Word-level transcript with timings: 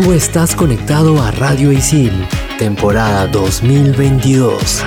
Tú 0.00 0.12
estás 0.12 0.54
conectado 0.54 1.20
a 1.20 1.32
Radio 1.32 1.72
Isil, 1.72 2.12
temporada 2.56 3.26
2022. 3.26 4.84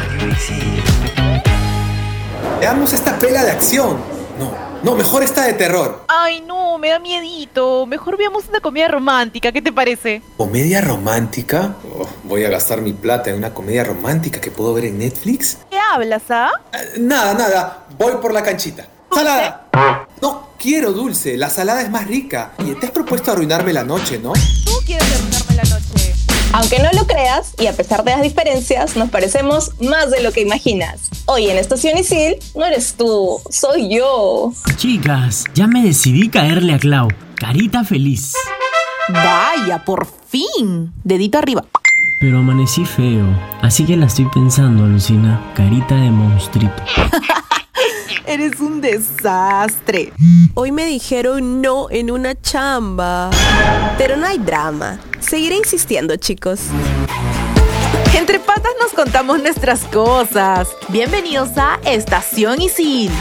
Veamos 2.61 2.93
esta 2.93 3.19
pela 3.19 3.43
de 3.43 3.51
acción. 3.51 3.97
No, 4.39 4.53
no, 4.81 4.95
mejor 4.95 5.23
esta 5.23 5.45
de 5.45 5.51
terror. 5.51 6.05
Ay, 6.07 6.39
no, 6.39 6.77
me 6.77 6.91
da 6.91 6.99
miedito. 6.99 7.85
Mejor 7.87 8.17
veamos 8.17 8.47
una 8.47 8.61
comedia 8.61 8.87
romántica, 8.87 9.51
¿qué 9.51 9.61
te 9.61 9.73
parece? 9.73 10.21
¿Comedia 10.37 10.79
romántica? 10.79 11.75
Oh, 11.93 12.07
voy 12.23 12.45
a 12.45 12.49
gastar 12.49 12.79
mi 12.79 12.93
plata 12.93 13.31
en 13.31 13.35
una 13.35 13.53
comedia 13.53 13.83
romántica 13.83 14.39
que 14.39 14.49
puedo 14.49 14.73
ver 14.73 14.85
en 14.85 14.99
Netflix. 14.99 15.57
¿Qué 15.69 15.77
hablas, 15.77 16.23
ah? 16.29 16.51
Eh, 16.71 16.99
nada, 16.99 17.33
nada. 17.33 17.85
Voy 17.97 18.13
por 18.21 18.33
la 18.33 18.43
canchita. 18.43 18.87
¡Salada! 19.13 19.67
No, 20.21 20.49
quiero 20.57 20.93
dulce. 20.93 21.35
La 21.37 21.49
salada 21.49 21.81
es 21.81 21.89
más 21.89 22.07
rica. 22.07 22.53
Y 22.59 22.73
te 22.75 22.85
has 22.85 22.91
propuesto 22.91 23.31
arruinarme 23.31 23.73
la 23.73 23.83
noche, 23.83 24.19
¿no? 24.19 24.33
Tú 24.65 24.71
quieres 24.85 25.07
arruinarme 25.13 25.55
la 25.55 25.63
noche. 25.63 26.13
Aunque 26.53 26.79
no 26.79 26.89
lo 26.93 27.07
creas, 27.07 27.53
y 27.59 27.67
a 27.67 27.73
pesar 27.73 28.03
de 28.03 28.11
las 28.11 28.21
diferencias, 28.21 28.95
nos 28.95 29.09
parecemos 29.09 29.71
más 29.81 30.11
de 30.11 30.21
lo 30.21 30.31
que 30.31 30.41
imaginas. 30.41 31.09
Hoy 31.25 31.49
en 31.49 31.57
Estación 31.57 31.97
Isil, 31.97 32.37
no 32.55 32.65
eres 32.65 32.95
tú, 32.97 33.41
soy 33.49 33.95
yo. 33.95 34.51
Chicas, 34.75 35.45
ya 35.53 35.67
me 35.67 35.81
decidí 35.81 36.29
caerle 36.29 36.73
a 36.73 36.79
Clau. 36.79 37.07
Carita 37.35 37.83
feliz. 37.83 38.33
Vaya, 39.09 39.83
por 39.85 40.07
fin. 40.27 40.93
Dedito 41.03 41.37
arriba. 41.37 41.65
Pero 42.19 42.39
amanecí 42.39 42.85
feo, 42.85 43.25
así 43.61 43.85
que 43.85 43.97
la 43.97 44.05
estoy 44.05 44.27
pensando, 44.33 44.85
Lucina. 44.85 45.53
Carita 45.55 45.95
de 45.95 46.11
monstruito. 46.11 46.83
Eres 48.25 48.59
un 48.59 48.81
desastre. 48.81 50.13
Hoy 50.53 50.71
me 50.71 50.85
dijeron 50.85 51.61
no 51.61 51.89
en 51.89 52.11
una 52.11 52.39
chamba. 52.39 53.31
Pero 53.97 54.15
no 54.15 54.27
hay 54.27 54.37
drama. 54.37 54.99
Seguiré 55.19 55.55
insistiendo, 55.57 56.15
chicos. 56.17 56.61
Entre 58.15 58.39
patas 58.39 58.73
nos 58.79 58.93
contamos 58.93 59.41
nuestras 59.41 59.83
cosas. 59.85 60.69
Bienvenidos 60.89 61.49
a 61.57 61.79
Estación 61.83 62.61
Isil. 62.61 63.11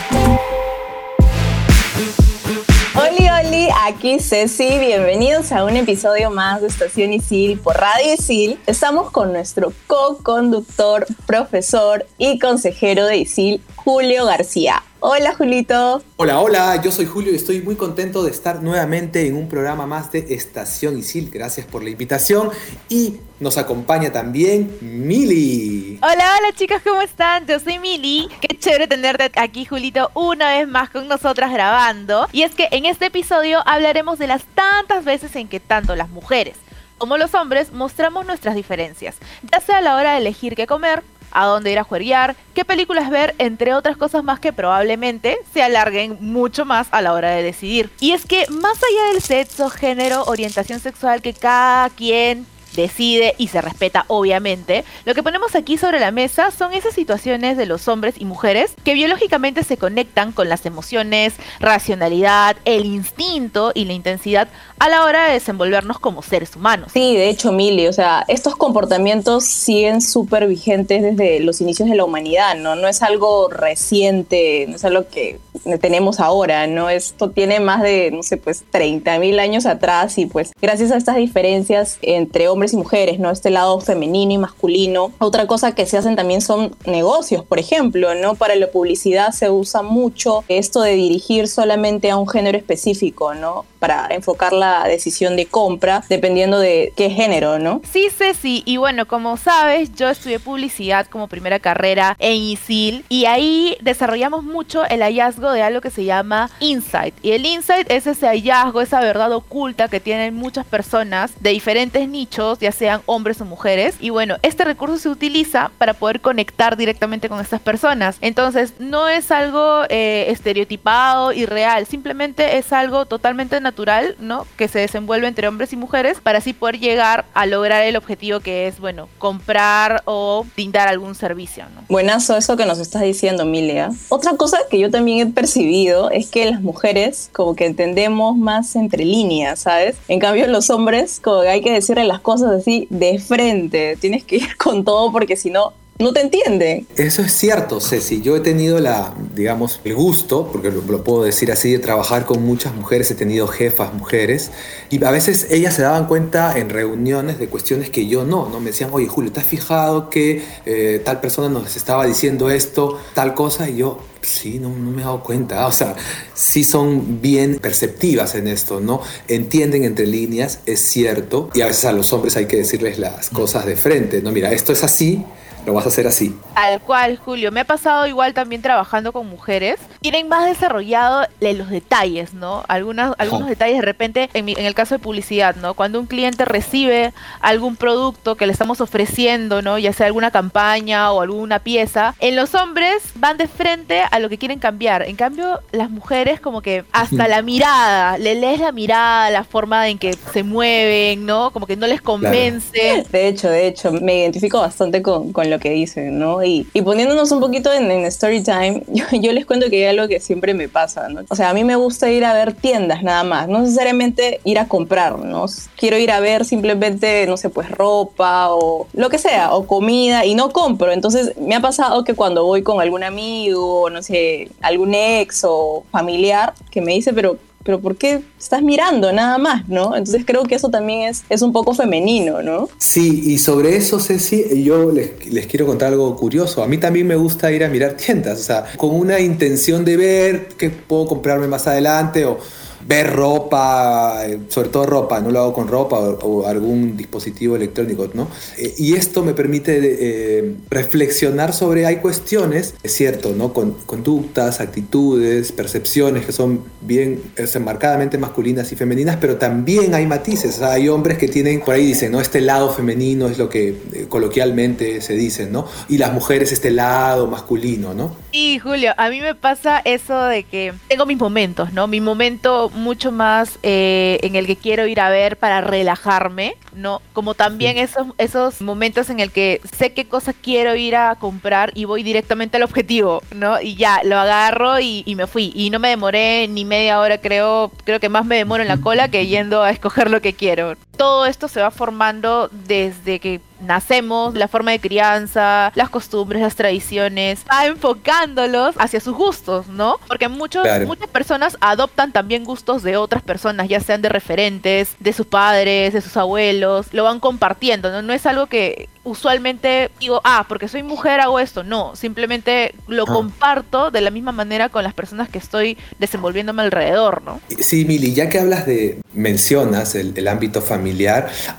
Oli, 2.94 3.28
oli, 3.30 3.69
aquí 3.84 4.19
Ceci. 4.20 4.78
Bienvenidos 4.78 5.50
a 5.53 5.64
un 5.64 5.77
episodio 5.77 6.30
más 6.30 6.60
de 6.60 6.66
Estación 6.66 7.14
Isil 7.14 7.58
por 7.58 7.77
Radio 7.77 8.12
Isil. 8.12 8.60
Estamos 8.66 9.10
con 9.10 9.32
nuestro 9.32 9.72
co-conductor, 9.86 11.06
profesor 11.27 12.05
y 12.19 12.38
consejero 12.38 13.06
de 13.06 13.16
Isil, 13.19 13.62
Julio 13.77 14.27
García. 14.27 14.82
Hola 15.03 15.34
Julito. 15.34 16.03
Hola, 16.17 16.41
hola, 16.41 16.83
yo 16.83 16.93
soy 16.93 17.06
Julio 17.06 17.33
y 17.33 17.37
estoy 17.37 17.62
muy 17.62 17.75
contento 17.75 18.23
de 18.23 18.31
estar 18.31 18.62
nuevamente 18.62 19.27
en 19.27 19.34
un 19.34 19.48
programa 19.48 19.87
más 19.87 20.12
de 20.12 20.27
Estación 20.34 20.98
Isil. 20.98 21.31
Gracias 21.31 21.67
por 21.67 21.83
la 21.83 21.89
invitación 21.89 22.51
y 22.91 23.17
nos 23.39 23.56
acompaña 23.56 24.12
también 24.12 24.77
Mili. 24.83 25.98
Hola, 26.03 26.37
hola 26.39 26.53
chicas, 26.55 26.83
¿cómo 26.84 27.01
están? 27.01 27.47
Yo 27.47 27.59
soy 27.61 27.78
Mili. 27.78 28.28
Qué 28.43 28.59
chévere 28.59 28.87
tenerte 28.89 29.31
aquí, 29.41 29.65
Julito, 29.65 30.11
una 30.12 30.51
vez 30.51 30.69
más 30.69 30.91
con 30.91 31.09
nosotras 31.09 31.51
grabando. 31.51 32.28
Y 32.33 32.43
es 32.43 32.55
que 32.55 32.69
en 32.71 32.84
este 32.84 33.06
episodio 33.06 33.62
hablaremos 33.65 34.19
de 34.19 34.27
las 34.27 34.45
tantas 34.55 35.06
veces 35.06 35.34
en 35.34 35.48
que 35.48 35.61
tanto 35.61 35.97
las 35.97 36.11
mujeres 36.11 36.56
como 36.98 37.17
los 37.17 37.34
hombres 37.34 37.73
mostramos 37.73 38.27
nuestras 38.27 38.55
diferencias, 38.55 39.17
ya 39.51 39.61
sea 39.61 39.78
a 39.78 39.81
la 39.81 39.97
hora 39.97 40.12
de 40.12 40.19
elegir 40.19 40.55
qué 40.55 40.67
comer, 40.67 41.03
a 41.31 41.47
dónde 41.47 41.73
ir 41.73 41.78
a 41.78 41.84
jugar, 41.84 42.36
qué 42.55 42.64
películas 42.64 43.11
ver, 43.11 43.34
entre 43.39 43.75
otras 43.75 43.97
cosas 43.97 44.25
más 44.25 44.41
que 44.41 44.53
probablemente 44.53 45.39
se 45.53 45.62
alarguen 45.62 46.17
mucho 46.20 46.64
más 46.64 46.89
a 46.91 47.03
la 47.03 47.12
hora 47.12 47.31
de 47.31 47.42
decidir. 47.42 47.91
Y 48.00 48.12
es 48.12 48.25
que 48.27 48.47
más 48.48 48.78
allá 48.78 49.12
del 49.12 49.22
sexo, 49.22 49.70
género, 49.70 50.25
orientación 50.25 50.81
sexual 50.81 51.22
que 51.22 51.34
cada 51.34 51.91
quien 51.91 52.47
decide 52.74 53.34
y 53.38 53.48
se 53.48 53.60
respeta 53.60 54.04
obviamente, 54.08 54.84
lo 55.04 55.14
que 55.14 55.22
ponemos 55.22 55.54
aquí 55.54 55.76
sobre 55.78 56.00
la 56.00 56.10
mesa 56.10 56.50
son 56.50 56.72
esas 56.72 56.94
situaciones 56.94 57.56
de 57.56 57.66
los 57.66 57.88
hombres 57.88 58.14
y 58.19 58.25
mujeres 58.25 58.75
que 58.84 58.94
biológicamente 58.94 59.64
se 59.64 59.76
conectan 59.76 60.32
con 60.32 60.48
las 60.48 60.66
emociones, 60.66 61.34
racionalidad, 61.59 62.56
el 62.64 62.84
instinto 62.84 63.72
y 63.75 63.84
la 63.84 63.92
intensidad 63.92 64.48
a 64.78 64.88
la 64.88 65.04
hora 65.04 65.26
de 65.26 65.34
desenvolvernos 65.34 65.98
como 65.98 66.22
seres 66.22 66.56
humanos. 66.56 66.91
Sí, 66.92 67.16
de 67.16 67.28
hecho, 67.28 67.53
Mili, 67.53 67.86
o 67.86 67.92
sea, 67.92 68.25
estos 68.28 68.56
comportamientos 68.56 69.44
siguen 69.44 70.00
súper 70.00 70.47
vigentes 70.47 71.03
desde 71.03 71.41
los 71.41 71.60
inicios 71.60 71.88
de 71.88 71.97
la 71.97 72.04
humanidad, 72.04 72.56
¿no? 72.56 72.76
No 72.76 72.88
es 72.88 73.03
algo 73.03 73.48
reciente, 73.48 74.66
no 74.69 74.76
es 74.76 74.84
algo 74.84 75.06
que 75.09 75.38
tenemos 75.80 76.20
ahora, 76.20 76.66
¿no? 76.66 76.88
Esto 76.88 77.30
tiene 77.30 77.60
más 77.60 77.82
de, 77.82 78.10
no 78.10 78.22
sé, 78.22 78.36
pues 78.36 78.64
30 78.70 79.19
mil 79.19 79.38
años 79.38 79.66
atrás 79.66 80.16
y 80.19 80.26
pues 80.26 80.53
gracias 80.60 80.91
a 80.92 80.97
estas 80.97 81.16
diferencias 81.16 81.98
entre 82.03 82.48
hombres 82.48 82.59
y 82.72 82.76
mujeres, 82.76 83.19
¿no? 83.19 83.31
Este 83.31 83.50
lado 83.50 83.81
femenino 83.81 84.32
y 84.32 84.38
masculino. 84.38 85.12
Otra 85.19 85.47
cosa 85.47 85.75
que 85.75 85.87
se 85.87 85.97
hacen 85.98 86.16
también 86.16 86.41
son 86.41 86.76
negocios, 86.84 87.44
por 87.44 87.59
ejemplo, 87.59 88.15
¿no? 88.15 88.34
Para 88.34 88.54
la 88.54 88.69
publicidad 88.69 89.32
se 89.32 89.50
usa 89.50 89.82
mucho 89.82 90.44
esto 90.48 90.82
de 90.82 90.93
dirigir 90.93 91.48
solamente 91.48 92.10
a 92.10 92.16
un 92.16 92.28
género 92.28 92.59
específico, 92.59 93.34
¿no? 93.34 93.65
Para 93.78 94.09
enfocar 94.10 94.53
la 94.53 94.84
decisión 94.84 95.37
de 95.37 95.47
compra 95.47 96.04
dependiendo 96.09 96.59
de 96.59 96.93
qué 96.97 97.10
género, 97.10 97.59
¿no? 97.59 97.81
Sí, 97.91 98.09
Ceci, 98.10 98.62
y 98.66 98.77
bueno, 98.77 99.06
como 99.06 99.37
sabes, 99.37 99.94
yo 99.94 100.09
estudié 100.09 100.38
publicidad 100.38 101.06
como 101.06 101.28
primera 101.28 101.59
carrera 101.59 102.16
en 102.19 102.34
ISIL 102.34 103.04
y 103.09 103.25
ahí 103.25 103.77
desarrollamos 103.81 104.44
mucho 104.44 104.84
el 104.87 105.00
hallazgo 105.00 105.53
de 105.53 105.62
algo 105.62 105.81
que 105.81 105.91
se 105.91 106.04
llama 106.04 106.50
insight. 106.60 107.15
Y 107.22 107.32
el 107.32 107.47
insight 107.47 107.91
es 107.91 108.06
ese 108.06 108.27
hallazgo, 108.27 108.81
esa 108.81 109.00
verdad 109.00 109.32
oculta 109.32 109.88
que 109.88 110.00
tienen 110.00 110.34
muchas 110.34 110.66
personas 110.66 111.32
de 111.41 111.50
diferentes 111.50 112.09
nichos, 112.09 112.50
ya 112.59 112.72
sean 112.72 113.03
hombres 113.06 113.41
o 113.41 113.44
mujeres. 113.44 113.97
Y 114.00 114.11
bueno, 114.11 114.37
este 114.43 114.65
recurso 114.65 114.99
se 114.99 115.09
utiliza 115.09 115.71
para 115.78 115.94
poder 115.94 116.21
conectar 116.21 116.77
directamente 116.77 117.28
con 117.28 117.41
estas 117.41 117.61
personas. 117.61 118.16
Entonces, 118.21 118.75
no 118.78 119.09
es 119.09 119.31
algo 119.31 119.83
eh, 119.88 120.27
estereotipado 120.28 121.33
y 121.33 121.47
real, 121.47 121.87
simplemente 121.87 122.59
es 122.59 122.72
algo 122.72 123.06
totalmente 123.06 123.60
natural, 123.60 124.16
¿no? 124.19 124.47
Que 124.56 124.69
se 124.69 124.78
desenvuelve 124.78 125.28
entre 125.28 125.49
hombres 125.49 125.72
y 125.72 125.77
mujeres 125.77 126.19
para 126.21 126.39
así 126.39 126.53
poder 126.53 126.78
llegar 126.78 127.25
a 127.34 127.47
lograr 127.47 127.83
el 127.84 127.97
objetivo 127.97 128.41
que 128.41 128.66
es, 128.66 128.81
bueno, 128.81 129.09
comprar 129.19 130.03
o 130.05 130.47
brindar 130.55 130.89
algún 130.89 131.15
servicio, 131.15 131.65
¿no? 131.75 131.83
Buenazo 131.89 132.37
eso 132.37 132.56
que 132.56 132.66
nos 132.66 132.78
estás 132.78 133.03
diciendo, 133.03 133.44
Milia. 133.44 133.91
Otra 134.09 134.37
cosa 134.37 134.59
que 134.71 134.78
yo 134.78 134.91
también 134.91 135.28
he 135.28 135.31
percibido 135.31 136.10
es 136.10 136.31
que 136.31 136.50
las 136.50 136.60
mujeres 136.60 137.31
como 137.33 137.55
que 137.55 137.66
entendemos 137.66 138.37
más 138.37 138.77
entre 138.77 139.05
líneas, 139.05 139.60
¿sabes? 139.60 139.97
En 140.09 140.19
cambio 140.19 140.47
los 140.47 140.71
hombres 140.71 141.21
como 141.22 141.43
que 141.43 141.49
hay 141.49 141.60
que 141.60 141.72
decirle 141.72 142.05
las 142.05 142.21
cosas 142.21 142.40
así 142.49 142.87
de 142.91 143.19
frente, 143.19 143.97
tienes 144.01 144.25
que 144.25 144.37
ir 144.37 144.56
con 144.59 144.84
todo 144.84 145.12
porque 145.12 145.37
si 145.37 145.51
no 145.51 145.75
no 146.01 146.15
te 146.15 146.21
entienden. 146.23 146.87
Eso 146.97 147.21
es 147.23 147.33
cierto, 147.33 147.78
Ceci. 147.78 148.23
Yo 148.23 148.34
he 148.34 148.41
tenido 148.41 148.81
la, 148.81 149.15
digamos, 149.34 149.81
el 149.84 149.95
gusto, 149.95 150.49
porque 150.51 150.71
lo, 150.71 150.81
lo, 150.81 151.05
puedo 151.05 151.25
decir 151.25 151.53
así, 151.53 151.73
de 151.73 151.78
trabajar 151.78 152.25
con 152.25 152.43
muchas 152.43 152.75
mujeres. 152.75 153.11
He 153.11 153.15
tenido 153.15 153.47
jefas 153.47 153.93
mujeres. 153.93 154.51
Y 154.89 155.05
a 155.05 155.11
veces 155.11 155.49
ellas 155.51 155.75
se 155.75 155.83
daban 155.83 156.06
cuenta 156.06 156.59
en 156.59 156.71
reuniones 156.71 157.39
de 157.39 157.49
cuestiones 157.49 157.91
que 157.91 158.06
yo 158.06 158.25
no. 158.25 158.49
¿no? 158.49 158.61
Me 158.61 158.71
decían, 158.71 158.89
oye, 158.93 159.07
Julio, 159.07 159.31
¿te 159.31 159.41
has 159.41 159.47
fijado 159.47 160.09
que 160.09 160.43
eh, 160.65 161.03
tal 161.05 161.21
persona 161.21 161.51
nos 161.51 161.77
estaba 161.77 162.07
diciendo 162.07 162.51
esto, 162.51 162.99
tal 163.15 163.34
cosa? 163.34 163.69
Y 163.69 163.77
yo, 163.77 164.01
sí, 164.22 164.58
no, 164.58 164.69
no, 164.69 164.91
me 164.91 165.03
he 165.03 165.04
dado 165.04 165.22
cuenta. 165.22 165.66
O 165.66 165.72
sea, 165.72 165.97
sí 166.34 166.64
son 166.64 167.20
bien 167.20 167.58
perceptivas 167.58 168.34
en 168.34 168.48
esto, 168.48 168.81
¿no? 168.81 169.00
Entienden 169.28 169.84
entre 169.84 170.06
líneas, 170.06 170.60
es 170.66 170.81
cierto. 170.81 171.50
Y 171.54 171.60
a 171.60 171.66
veces 171.66 171.84
a 171.84 171.92
los 171.92 172.12
hombres 172.12 172.36
hay 172.36 172.47
que 172.47 172.56
decirles 172.56 172.98
las 172.98 173.30
cosas 173.30 173.66
de 173.66 173.76
frente, 173.76 174.22
¿no? 174.22 174.32
Mira, 174.32 174.53
esto 174.53 174.72
es 174.72 174.84
así 174.84 175.25
lo 175.70 175.75
vas 175.75 175.86
a 175.86 175.88
hacer 175.88 176.08
así. 176.08 176.34
Al 176.56 176.81
cual, 176.81 177.16
Julio. 177.16 177.53
Me 177.53 177.60
ha 177.60 177.64
pasado 177.64 178.08
igual 178.08 178.34
también 178.34 178.60
trabajando 178.60 179.12
con 179.12 179.28
mujeres. 179.28 179.78
Tienen 180.00 180.28
más 180.28 180.47
desarrollado 180.47 181.26
los 181.41 181.70
detalles, 181.70 182.34
¿no? 182.34 182.64
Algunas, 182.66 183.14
algunos 183.19 183.48
detalles 183.48 183.76
de 183.76 183.82
repente, 183.82 184.30
en, 184.34 184.44
mi, 184.44 184.53
en, 184.53 184.66
el 184.66 184.75
caso 184.75 184.97
de 184.97 184.98
publicidad, 184.98 185.54
¿no? 185.54 185.74
Cuando 185.74 186.00
un 186.00 186.06
cliente 186.06 186.45
recibe 186.45 187.12
algún 187.41 187.77
producto 187.77 188.34
que 188.34 188.47
le 188.47 188.53
estamos 188.53 188.80
ofreciendo, 188.80 189.62
¿no? 189.62 189.78
Ya 189.78 189.92
sea 189.92 190.06
alguna 190.06 190.33
campaña 190.33 191.12
o 191.12 191.21
alguna 191.21 191.60
pieza, 191.60 192.16
en 192.18 192.34
los 192.34 192.56
hombres 192.56 193.03
van 193.15 193.36
de 193.36 193.47
frente 193.47 194.03
a 194.10 194.18
lo 194.18 194.28
que 194.28 194.39
quieren 194.39 194.59
cambiar. 194.59 195.03
En 195.03 195.15
cambio, 195.15 195.60
las 195.71 195.89
mujeres 195.89 196.41
como 196.41 196.62
que 196.62 196.84
hasta 196.91 197.28
la 197.28 197.42
mirada, 197.42 198.18
le 198.18 198.34
lees 198.34 198.59
la 198.59 198.72
mirada, 198.72 199.30
la 199.30 199.45
forma 199.45 199.89
en 199.89 199.98
que 199.98 200.15
se 200.33 200.42
mueven, 200.42 201.27
¿no? 201.27 201.53
Como 201.53 201.68
que 201.68 201.77
no 201.77 201.86
les 201.86 202.03
convence. 202.03 202.72
Claro. 202.72 203.04
De 203.12 203.28
hecho, 203.28 203.48
de 203.48 203.68
hecho, 203.68 203.92
me 203.92 204.18
identifico 204.18 204.59
bastante 204.59 205.00
con, 205.00 205.33
con 205.33 205.48
lo 205.48 205.59
que 205.60 205.71
dicen, 205.71 206.18
¿no? 206.18 206.42
Y, 206.42 206.66
y 206.72 206.83
poniéndonos 206.83 207.30
un 207.30 207.41
poquito 207.41 207.72
en, 207.72 207.91
en 207.91 208.04
story 208.07 208.42
time, 208.42 208.83
yo, 208.89 209.04
yo, 209.12 209.33
les 209.33 209.47
cuento 209.47 209.71
que 209.71 209.77
hay 209.77 209.97
algo 209.97 210.09
que 210.09 210.21
siempre 210.21 210.54
me 210.54 210.68
pasa, 210.68 211.09
¿no? 211.09 211.22
O 211.28 211.36
sea, 211.36 211.51
a 211.51 211.54
mí 211.54 211.62
me 211.65 211.77
gusta 211.77 212.10
ir 212.10 212.24
a 212.24 212.33
ver 212.33 212.54
tiendas 212.54 213.03
nada 213.03 213.22
más, 213.22 213.48
no 213.48 213.60
necesariamente 213.60 214.41
ir 214.45 214.59
a 214.59 214.66
comprar, 214.66 215.18
¿no? 215.18 215.47
Quiero 215.77 215.98
ir 215.98 216.10
a 216.10 216.21
ver 216.21 216.45
simplemente, 216.45 217.27
no 217.27 217.36
sé, 217.36 217.51
pues 217.51 217.71
ropa 217.71 218.48
o 218.51 218.89
lo 218.92 219.09
que 219.09 219.18
sea, 219.18 219.54
o 219.54 219.66
comida, 219.66 220.24
y 220.24 220.34
no 220.34 220.51
compro. 220.51 220.92
Entonces, 220.92 221.36
me 221.39 221.54
ha 221.54 221.60
pasado 221.60 222.04
que 222.04 222.15
cuando 222.15 222.45
voy 222.45 222.62
con 222.62 222.80
algún 222.80 223.04
amigo, 223.04 223.91
no 223.91 224.03
sé, 224.03 224.51
algún 224.60 224.95
ex 224.95 225.45
o 225.45 225.84
familiar, 225.91 226.54
que 226.71 226.80
me 226.80 226.92
dice, 226.92 227.12
pero 227.12 227.39
pero 227.62 227.80
¿por 227.80 227.97
qué 227.97 228.22
estás 228.39 228.62
mirando 228.62 229.12
nada 229.12 229.39
más, 229.39 229.68
no? 229.68 229.97
Entonces 229.97 230.24
creo 230.27 230.45
que 230.45 230.54
eso 230.54 230.71
también 230.71 231.09
es, 231.09 231.24
es 231.28 231.42
un 231.42 231.53
poco 231.53 231.74
femenino, 231.74 232.42
¿no? 232.42 232.68
Sí, 232.78 233.22
y 233.27 233.39
sobre 233.39 233.77
eso, 233.77 234.01
Ceci, 234.01 234.62
yo 234.62 234.91
les, 234.91 235.27
les 235.30 235.47
quiero 235.47 235.66
contar 235.66 235.89
algo 235.89 236.16
curioso. 236.16 236.62
A 236.62 236.66
mí 236.66 236.78
también 236.78 237.07
me 237.07 237.16
gusta 237.16 237.53
ir 237.53 237.65
a 237.65 237.68
mirar 237.68 237.95
tiendas, 237.95 238.41
o 238.41 238.42
sea, 238.42 238.65
con 238.77 238.95
una 238.95 239.21
intención 239.21 239.84
de 239.84 239.97
ver 239.97 240.48
qué 240.57 240.71
puedo 240.71 241.07
comprarme 241.07 241.47
más 241.47 241.66
adelante 241.66 242.24
o 242.24 242.39
ver 242.86 243.12
ropa, 243.12 244.27
eh, 244.27 244.38
sobre 244.48 244.68
todo 244.68 244.86
ropa, 244.86 245.21
no 245.21 245.30
lo 245.30 245.41
hago 245.41 245.53
con 245.53 245.68
ropa 245.68 245.98
o, 245.98 246.47
algún 246.47 246.97
dispositivo 246.97 247.56
electrónico, 247.56 248.09
¿no? 248.15 248.28
Eh, 248.59 248.74
y 248.78 248.94
esto 248.94 249.22
me 249.22 249.34
permite 249.34 249.78
eh, 249.82 250.54
reflexionar 250.71 251.53
sobre, 251.53 251.86
hay 251.86 251.97
cuestiones, 251.97 252.74
es 252.82 252.92
cierto, 252.92 253.32
¿no? 253.36 253.53
Con, 253.53 253.72
conductas, 253.86 254.60
actitudes, 254.60 255.53
percepciones 255.53 256.26
que 256.26 256.32
son 256.32 256.64
bien 256.80 257.23
marcadamente 257.61 258.18
masculinas 258.18 258.73
y 258.73 258.76
femeninas, 258.76 259.18
pero 259.21 259.37
también 259.37 259.94
hay 259.94 260.06
matices, 260.06 260.62
hay 260.62 260.88
hombres 260.88 261.18
que 261.18 261.28
tienen, 261.28 261.61
por 261.61 261.75
ahí 261.75 261.87
dicen, 261.87 262.12
¿no? 262.12 262.21
Este 262.21 262.40
lado 262.40 262.73
femenino 262.73 263.28
es 263.28 263.38
lo 263.38 263.49
que 263.49 264.06
coloquialmente 264.09 265.00
se 265.00 265.14
dice, 265.14 265.47
¿no? 265.47 265.66
Y 265.88 265.99
las 265.99 266.12
mujeres 266.12 266.52
este 266.52 266.71
lado 266.71 267.26
masculino, 267.26 267.94
¿no? 267.94 268.16
Y 268.33 268.59
Julio, 268.59 268.92
a 268.97 269.11
mí 269.11 269.21
me 269.21 269.35
pasa 269.35 269.80
eso 269.85 270.25
de 270.25 270.44
que 270.44 270.73
tengo 270.88 271.06
mis 271.06 271.18
momentos, 271.18 271.73
¿no? 271.73 271.87
Mi 271.87 272.00
momento 272.00 272.70
mucho 272.75 273.12
más 273.12 273.59
eh, 273.62 274.19
en 274.23 274.37
el 274.37 274.47
que 274.47 274.57
quiero 274.57 274.87
ir 274.87 275.00
a 275.00 275.11
ver 275.11 275.37
para 275.37 275.61
relajarme, 275.61 276.57
¿no? 276.75 277.02
Como 277.12 277.35
también 277.35 277.78
esos, 277.78 278.09
esos 278.19 278.61
momentos 278.61 279.11
en 279.11 279.21
el 279.21 279.31
que 279.31 279.61
sé 279.76 279.93
qué 279.93 280.07
cosa 280.07 280.33
quiero 280.33 280.75
ir 280.75 280.97
a 280.97 281.14
comprar 281.17 281.73
y 281.75 281.85
voy 281.85 282.02
directamente 282.02 282.57
al 282.57 282.62
objetivo, 282.62 283.23
¿no? 283.35 283.61
Y 283.61 283.76
ya, 283.76 284.00
lo 284.05 284.19
agarro 284.19 284.81
y, 284.81 285.02
y 285.07 285.14
me 285.14 285.26
fui. 285.26 285.52
Y 285.55 285.71
no 285.71 285.78
me 285.78 285.88
demoré 285.88 286.49
ni 286.49 286.64
media 286.64 287.00
hora, 287.00 287.19
creo, 287.19 287.71
creo 287.85 288.00
que 288.00 288.09
más 288.09 288.25
me 288.25 288.37
demoro 288.37 288.62
en 288.62 288.69
la 288.69 288.78
cola 288.78 289.09
que 289.09 289.26
yendo 289.26 289.62
a 289.62 289.71
escoger 289.71 290.11
lo 290.11 290.21
que 290.21 290.33
quiero. 290.33 290.76
Todo 290.97 291.26
esto 291.26 291.49
se 291.49 291.61
va 291.61 291.71
formando 291.71 292.49
desde 292.52 293.21
que 293.21 293.40
nacemos, 293.61 294.35
la 294.35 294.49
forma 294.49 294.71
de 294.73 294.81
crianza, 294.81 295.73
las 295.75 295.90
costumbres, 295.90 296.42
las 296.42 296.57
tradiciones, 296.57 297.45
va 297.50 297.66
enfocándolos 297.66 298.75
hacia 298.78 299.00
sus 299.00 299.14
gustos, 299.14 299.69
¿no? 299.69 299.99
Porque 300.09 300.28
muchos, 300.28 300.66
muchas 300.87 301.09
personas 301.09 301.57
adoptan 301.61 302.12
también 302.12 302.45
gustos 302.45 302.83
de 302.83 302.97
otras 302.97 303.23
personas, 303.23 303.69
ya 303.69 303.81
sean 303.81 304.02
de 304.02 304.09
referentes, 304.09 304.97
de 304.99 305.12
sus 305.12 305.26
padres, 305.26 305.92
de 305.92 306.00
sus 306.00 306.16
abuelos, 306.16 306.87
lo 306.93 307.04
van 307.04 307.21
compartiendo, 307.21 307.90
¿no? 307.90 308.02
No 308.02 308.12
es 308.12 308.26
algo 308.26 308.47
que 308.47 308.88
usualmente 309.02 309.90
digo, 309.99 310.21
ah, 310.25 310.45
porque 310.49 310.69
soy 310.69 310.83
mujer 310.83 311.21
hago 311.21 311.40
esto. 311.40 311.62
No, 311.62 311.97
simplemente 311.97 312.75
lo 312.87 313.04
ah. 313.04 313.12
comparto 313.12 313.90
de 313.90 314.00
la 314.00 314.11
misma 314.11 314.33
manera 314.33 314.69
con 314.69 314.85
las 314.85 314.95
personas 314.95 315.28
que 315.28 315.38
estoy 315.38 315.76
desenvolviéndome 315.99 316.62
alrededor, 316.62 317.23
¿no? 317.23 317.40
Sí, 317.59 317.85
Mili, 317.85 318.14
ya 318.14 318.28
que 318.28 318.38
hablas 318.38 318.66
de, 318.66 319.00
mencionas 319.12 319.95
el, 319.95 320.12
el 320.16 320.28
ámbito 320.28 320.61
familiar, 320.61 320.79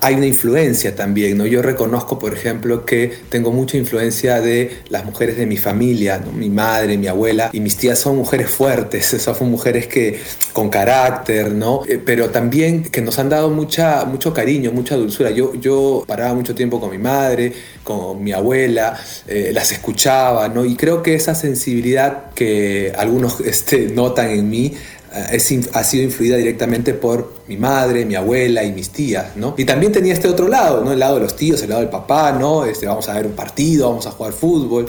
hay 0.01 0.15
una 0.15 0.25
influencia 0.25 0.95
también, 0.95 1.38
¿no? 1.38 1.45
Yo 1.45 1.62
reconozco, 1.62 2.19
por 2.19 2.33
ejemplo, 2.33 2.85
que 2.85 3.12
tengo 3.29 3.51
mucha 3.51 3.77
influencia 3.77 4.41
de 4.41 4.79
las 4.89 5.06
mujeres 5.06 5.38
de 5.38 5.45
mi 5.45 5.57
familia. 5.57 6.21
Mi 6.35 6.50
madre, 6.50 6.97
mi 6.97 7.07
abuela 7.07 7.50
y 7.53 7.59
mis 7.59 7.77
tías 7.77 8.00
son 8.00 8.18
mujeres 8.18 8.50
fuertes, 8.50 9.06
son 9.19 9.51
mujeres 9.51 9.88
que 9.88 10.19
con 10.53 10.69
carácter, 10.69 11.51
¿no? 11.51 11.83
Eh, 11.88 12.00
pero 12.03 12.29
también 12.29 12.83
que 12.83 13.01
nos 13.01 13.19
han 13.19 13.29
dado 13.29 13.50
mucha, 13.50 14.06
mucho 14.06 14.33
cariño, 14.33 14.71
mucha 14.71 14.95
dulzura. 14.95 15.31
Yo, 15.31 15.53
yo 15.56 16.03
paraba 16.07 16.33
mucho 16.33 16.56
tiempo 16.56 16.79
con 16.79 16.91
mi 16.91 16.97
madre, 16.97 17.53
con 17.83 18.24
mi 18.24 18.31
abuela, 18.31 19.00
eh, 19.27 19.51
las 19.53 19.71
escuchaba, 19.71 20.47
¿no? 20.50 20.65
Y 20.65 20.75
creo 20.75 21.01
que 21.01 21.15
esa 21.15 21.35
sensibilidad 21.35 22.31
que 22.35 22.94
algunos 22.97 23.39
este, 23.45 23.88
notan 23.88 24.29
en 24.31 24.50
mí 24.50 24.74
eh, 25.13 25.62
ha 25.74 25.84
sido 25.84 26.04
influida 26.04 26.38
directamente 26.38 26.94
por 26.94 27.34
mi 27.48 27.58
madre, 27.58 28.06
mi 28.06 28.16
abuela 28.16 28.63
y 28.63 28.72
mis 28.72 28.92
tías, 28.92 29.36
¿no? 29.36 29.56
Y 29.58 29.66
también 29.66 29.92
tenía 29.92 30.13
este 30.13 30.30
otro 30.30 30.48
lado, 30.48 30.84
¿no? 30.84 30.94
El 30.94 31.00
lado 31.00 31.16
de 31.16 31.22
los 31.22 31.36
tíos, 31.36 31.62
el 31.62 31.69
lado 31.69 31.81
del 31.81 31.90
papá, 31.90 32.31
¿no? 32.31 32.66
Este, 32.66 32.86
vamos 32.86 33.10
a 33.10 33.13
ver 33.16 33.25
un 33.25 33.34
partido, 33.34 33.90
vamos 33.90 34.08
a 34.08 34.12
jugar 34.12 34.31
fútbol, 34.31 34.88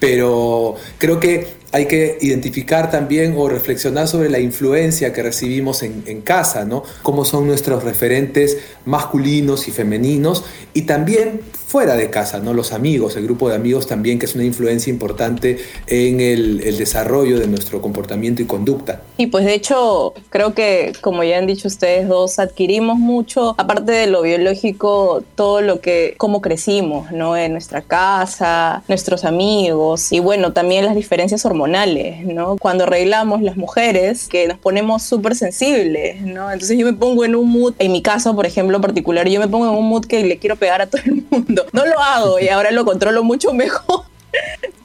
pero 0.00 0.74
creo 0.98 1.20
que 1.20 1.59
hay 1.72 1.86
que 1.86 2.18
identificar 2.20 2.90
también 2.90 3.34
o 3.36 3.48
reflexionar 3.48 4.08
sobre 4.08 4.28
la 4.28 4.40
influencia 4.40 5.12
que 5.12 5.22
recibimos 5.22 5.82
en, 5.82 6.02
en, 6.06 6.20
casa, 6.20 6.64
¿no? 6.64 6.82
Cómo 7.02 7.24
son 7.24 7.46
nuestros 7.46 7.84
referentes 7.84 8.58
masculinos 8.84 9.68
y 9.68 9.70
femeninos 9.70 10.44
y 10.74 10.82
también 10.82 11.40
fuera 11.70 11.94
de 11.94 12.10
casa, 12.10 12.40
¿no? 12.40 12.52
Los 12.52 12.72
amigos, 12.72 13.14
el 13.14 13.22
grupo 13.24 13.48
de 13.48 13.54
amigos 13.54 13.86
también, 13.86 14.18
que 14.18 14.26
es 14.26 14.34
una 14.34 14.44
influencia 14.44 14.90
importante 14.90 15.58
en 15.86 16.20
el, 16.20 16.62
el 16.64 16.76
desarrollo 16.76 17.38
de 17.38 17.46
nuestro 17.46 17.80
comportamiento 17.80 18.42
y 18.42 18.46
conducta. 18.46 19.02
Y 19.18 19.28
pues 19.28 19.44
de 19.44 19.54
hecho, 19.54 20.14
creo 20.30 20.52
que 20.52 20.92
como 21.00 21.22
ya 21.22 21.38
han 21.38 21.46
dicho 21.46 21.68
ustedes 21.68 22.08
dos, 22.08 22.40
adquirimos 22.40 22.98
mucho, 22.98 23.54
aparte 23.56 23.92
de 23.92 24.08
lo 24.08 24.22
biológico, 24.22 25.22
todo 25.36 25.60
lo 25.60 25.80
que, 25.80 26.14
cómo 26.18 26.40
crecimos, 26.40 27.12
¿no? 27.12 27.36
En 27.36 27.52
nuestra 27.52 27.82
casa, 27.82 28.82
nuestros 28.88 29.24
amigos 29.24 30.10
y 30.10 30.18
bueno, 30.18 30.52
también 30.52 30.84
las 30.84 30.96
diferencias 30.96 31.44
hormonales, 31.44 31.59
¿no? 31.66 32.56
Cuando 32.56 32.84
arreglamos 32.84 33.42
las 33.42 33.56
mujeres, 33.56 34.28
que 34.28 34.46
nos 34.48 34.58
ponemos 34.58 35.02
súper 35.02 35.34
sensibles, 35.34 36.20
¿no? 36.22 36.50
Entonces 36.50 36.78
yo 36.78 36.86
me 36.86 36.92
pongo 36.92 37.24
en 37.24 37.36
un 37.36 37.50
mood, 37.50 37.74
en 37.78 37.92
mi 37.92 38.02
caso, 38.02 38.34
por 38.34 38.46
ejemplo, 38.46 38.80
particular, 38.80 39.28
yo 39.28 39.40
me 39.40 39.48
pongo 39.48 39.68
en 39.68 39.74
un 39.76 39.88
mood 39.88 40.04
que 40.04 40.24
le 40.24 40.38
quiero 40.38 40.56
pegar 40.56 40.82
a 40.82 40.86
todo 40.86 41.02
el 41.04 41.24
mundo. 41.30 41.66
No 41.72 41.86
lo 41.86 41.98
hago 42.00 42.40
y 42.40 42.48
ahora 42.48 42.70
lo 42.70 42.84
controlo 42.84 43.22
mucho 43.24 43.52
mejor. 43.52 44.04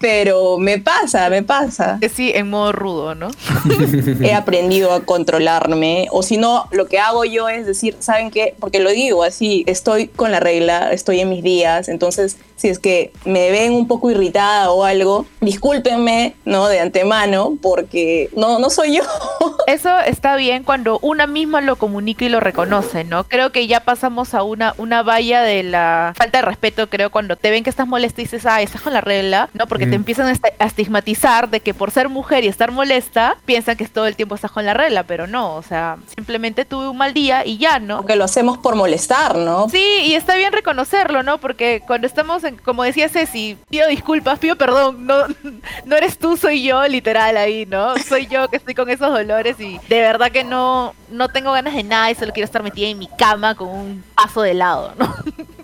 Pero 0.06 0.60
me 0.60 0.78
pasa, 0.78 1.31
me 1.31 1.42
pasa. 1.42 1.98
Sí, 2.13 2.31
en 2.36 2.48
modo 2.48 2.72
rudo, 2.72 3.16
¿no? 3.16 3.31
He 4.22 4.36
aprendido 4.36 4.94
a 4.94 5.04
controlarme. 5.04 6.07
O 6.12 6.22
si 6.22 6.38
no, 6.38 6.68
lo 6.69 6.86
que 6.86 7.00
hago 7.00 7.25
yo 7.25 7.50
es 7.50 7.66
decir, 7.66 7.96
¿saben 8.02 8.30
qué? 8.30 8.54
Porque 8.60 8.78
lo 8.78 8.92
digo 8.92 9.24
así, 9.24 9.63
estoy 9.66 10.10
con 10.10 10.31
la 10.31 10.40
regla, 10.40 10.92
estoy 10.92 11.22
en 11.22 11.30
mis 11.30 11.42
días. 11.42 11.90
Entonces, 11.90 12.38
si 12.56 12.69
es 12.69 12.78
que 12.78 13.12
me 13.25 13.50
ven 13.50 13.74
un 13.74 13.88
poco 13.88 14.12
irritada 14.12 14.69
o 14.72 14.84
algo, 14.84 15.25
discúlpenme, 15.42 16.36
¿no? 16.46 16.68
De 16.68 16.80
antemano, 16.80 17.58
porque 17.60 18.30
no, 18.36 18.60
no 18.60 18.69
soy 18.69 18.98
yo. 18.98 19.04
Eso 19.68 20.00
está 20.01 20.36
bien 20.36 20.63
cuando 20.63 21.00
una 21.00 21.25
misma 21.25 21.62
lo 21.62 21.78
comunica 21.78 22.25
y 22.25 22.30
lo 22.30 22.40
reconoce, 22.40 23.04
¿no? 23.04 23.24
Creo 23.24 23.51
que 23.51 23.66
ya 23.66 23.80
pasamos 23.80 24.36
a 24.36 24.44
una, 24.44 24.75
una 24.78 25.01
valla 25.01 25.42
de 25.42 25.63
la 25.63 26.13
falta 26.16 26.40
de 26.40 26.46
respeto, 26.46 26.90
creo, 26.90 27.10
cuando 27.10 27.36
te 27.36 27.50
ven 27.50 27.63
que 27.63 27.69
estás 27.72 27.88
molesta 27.88 28.22
y 28.22 28.25
dices, 28.25 28.46
ah, 28.46 28.62
estás 28.62 28.81
con 28.81 28.94
la 28.94 29.01
regla, 29.01 29.50
¿no? 29.54 29.66
Porque 29.68 29.88
te 29.95 29.97
empiezan 29.97 30.38
a 30.59 30.65
estigmatizar 30.65 31.50
de 31.50 31.62
que 31.62 31.74
por 31.74 31.89
ser 31.89 32.09
mujer 32.09 32.44
y 32.44 32.47
estar 32.47 32.69
molesta, 32.69 33.38
piensan 33.45 33.77
que 33.77 33.88
todo 33.88 34.07
el 34.07 34.18
tiempo 34.18 34.36
estás 34.36 34.51
con 34.51 34.65
la 34.65 34.74
regla, 34.74 35.03
pero 35.03 35.25
no, 35.25 35.56
o 35.56 35.62
sea, 35.62 35.95
simplemente 36.13 36.65
tuve 36.65 36.89
un 36.89 36.97
mal 36.97 37.13
día 37.13 37.45
y 37.45 37.57
ya, 37.57 37.80
¿no? 37.80 38.00
Porque 38.00 38.18
lo 38.18 38.25
hacemos 38.25 38.57
por 38.57 38.75
molestar, 38.75 39.38
¿no? 39.38 39.69
Sí, 39.69 40.01
y 40.03 40.15
está 40.15 40.36
bien 40.36 40.51
reconocerlo, 40.51 41.24
¿no? 41.24 41.38
Porque 41.38 41.81
cuando 41.88 42.08
estamos 42.08 42.43
en, 42.43 42.58
como 42.58 42.84
decía 42.84 43.08
Ceci, 43.08 43.58
pido 43.70 43.88
disculpas, 43.88 44.38
pido 44.38 44.58
perdón, 44.58 45.08
no, 45.08 45.27
no 45.86 45.96
eres 45.96 46.20
tú, 46.20 46.36
soy 46.36 46.62
yo, 46.62 46.86
literal 46.89 47.38
ahí, 47.38 47.65
¿no? 47.65 47.98
Soy 48.00 48.27
yo 48.27 48.50
que 48.50 48.58
estoy 48.58 48.75
con 48.75 48.89
esos 48.89 49.10
dolores 49.10 49.58
y 49.62 49.79
de 49.88 50.01
verdad 50.01 50.29
que 50.29 50.43
no, 50.43 50.93
no 51.10 51.29
tengo 51.29 51.53
ganas 51.53 51.74
de 51.74 51.84
nada 51.84 52.12
y 52.12 52.15
solo 52.15 52.34
quiero 52.34 52.43
estar 52.43 52.63
metida 52.63 52.89
en 52.89 53.00
mi 53.00 53.08
cama 53.08 53.55
con 53.55 53.70
un 53.70 54.03
paso 54.13 54.41
de 54.41 54.55
lado, 54.55 54.93
¿no? 55.00 55.15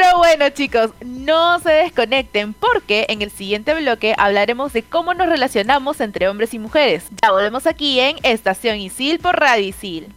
Pero 0.00 0.16
bueno 0.18 0.48
chicos, 0.50 0.92
no 1.04 1.58
se 1.58 1.70
desconecten 1.70 2.52
porque 2.52 3.06
en 3.08 3.20
el 3.20 3.32
siguiente 3.32 3.74
bloque 3.74 4.14
hablaremos 4.16 4.72
de 4.72 4.84
cómo 4.84 5.12
nos 5.12 5.28
relacionamos 5.28 6.00
entre 6.00 6.28
hombres 6.28 6.54
y 6.54 6.60
mujeres. 6.60 7.06
Ya 7.20 7.32
volvemos 7.32 7.66
aquí 7.66 7.98
en 7.98 8.16
Estación 8.22 8.76
Isil 8.78 9.18
por 9.18 9.40
Radio 9.40 9.66
Isil. 9.66 10.14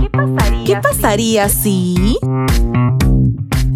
¿Qué 0.00 0.10
pasaría, 0.10 0.64
¿Qué 0.64 0.76
pasaría 0.82 1.48
si... 1.48 2.18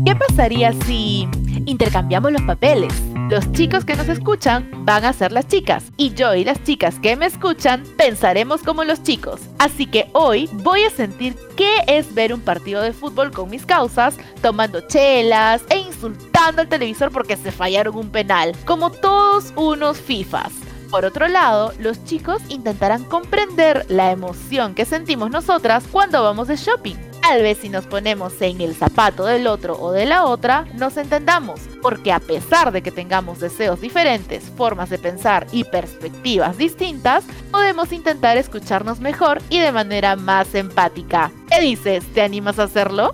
¿Qué 0.05 0.17
pasaría 0.17 0.73
si 0.85 1.29
intercambiamos 1.65 2.33
los 2.33 2.43
papeles? 2.43 2.93
Los 3.33 3.51
chicos 3.53 3.87
que 3.87 3.97
nos 3.97 4.11
escuchan 4.11 4.69
van 4.85 5.07
a 5.07 5.15
ser 5.15 5.33
las 5.33 5.49
chicas 5.49 5.85
y 5.97 6.13
yo 6.13 6.35
y 6.35 6.45
las 6.45 6.63
chicas 6.65 6.99
que 7.01 7.17
me 7.17 7.25
escuchan 7.25 7.83
pensaremos 7.97 8.63
como 8.63 8.85
los 8.85 9.03
chicos. 9.03 9.41
Así 9.59 9.87
que 9.87 10.11
hoy 10.13 10.51
voy 10.53 10.83
a 10.83 10.91
sentir 10.91 11.35
qué 11.57 11.79
es 11.87 12.13
ver 12.13 12.35
un 12.35 12.43
partido 12.43 12.83
de 12.83 12.93
fútbol 12.93 13.31
con 13.31 13.49
mis 13.49 13.65
causas, 13.65 14.19
tomando 14.43 14.83
chelas 14.87 15.63
e 15.71 15.79
insultando 15.79 16.61
al 16.61 16.69
televisor 16.69 17.11
porque 17.11 17.39
se 17.39 17.53
fallaron 17.53 17.97
un 17.97 18.11
penal, 18.11 18.55
como 18.67 18.91
todos 18.91 19.55
unos 19.57 19.99
FIFAs. 19.99 20.53
Por 20.91 21.07
otro 21.07 21.27
lado, 21.27 21.73
los 21.79 22.05
chicos 22.05 22.43
intentarán 22.51 23.05
comprender 23.05 23.87
la 23.89 24.11
emoción 24.11 24.75
que 24.75 24.85
sentimos 24.85 25.31
nosotras 25.31 25.85
cuando 25.91 26.23
vamos 26.23 26.49
de 26.49 26.57
shopping. 26.57 27.12
Tal 27.23 27.41
vez 27.41 27.59
si 27.59 27.69
nos 27.69 27.87
ponemos 27.87 28.35
en 28.43 28.61
el 28.61 28.75
zapato 28.75 29.25
del 29.25 29.47
otro 29.47 29.79
o 29.81 29.93
de 29.93 30.07
la 30.07 30.25
otra, 30.25 30.67
nos 30.75 30.97
entendamos, 30.97 31.61
porque 31.81 32.13
a 32.13 32.19
pesar 32.19 32.73
de 32.73 32.83
que 32.83 32.91
tengamos 32.91 33.39
deseos 33.39 33.81
diferentes, 33.81 34.45
formas 34.57 34.91
de 34.91 34.99
pensar 34.99 35.47
y 35.53 35.65
perspectivas 35.65 36.59
distintas, 36.59 37.25
podemos 37.53 37.93
intentar 37.93 38.37
escucharnos 38.37 39.01
mejor 39.01 39.41
y 39.51 39.61
de 39.61 39.71
manera 39.71 40.17
más 40.17 40.55
empática. 40.55 41.31
¿Qué 41.49 41.61
dices? 41.61 42.05
¿Te 42.13 42.23
animas 42.23 42.59
a 42.59 42.65
hacerlo? 42.65 43.13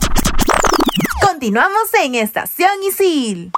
Continuamos 1.21 1.93
en 2.03 2.15
Estación 2.15 2.83
Isil. 2.89 3.53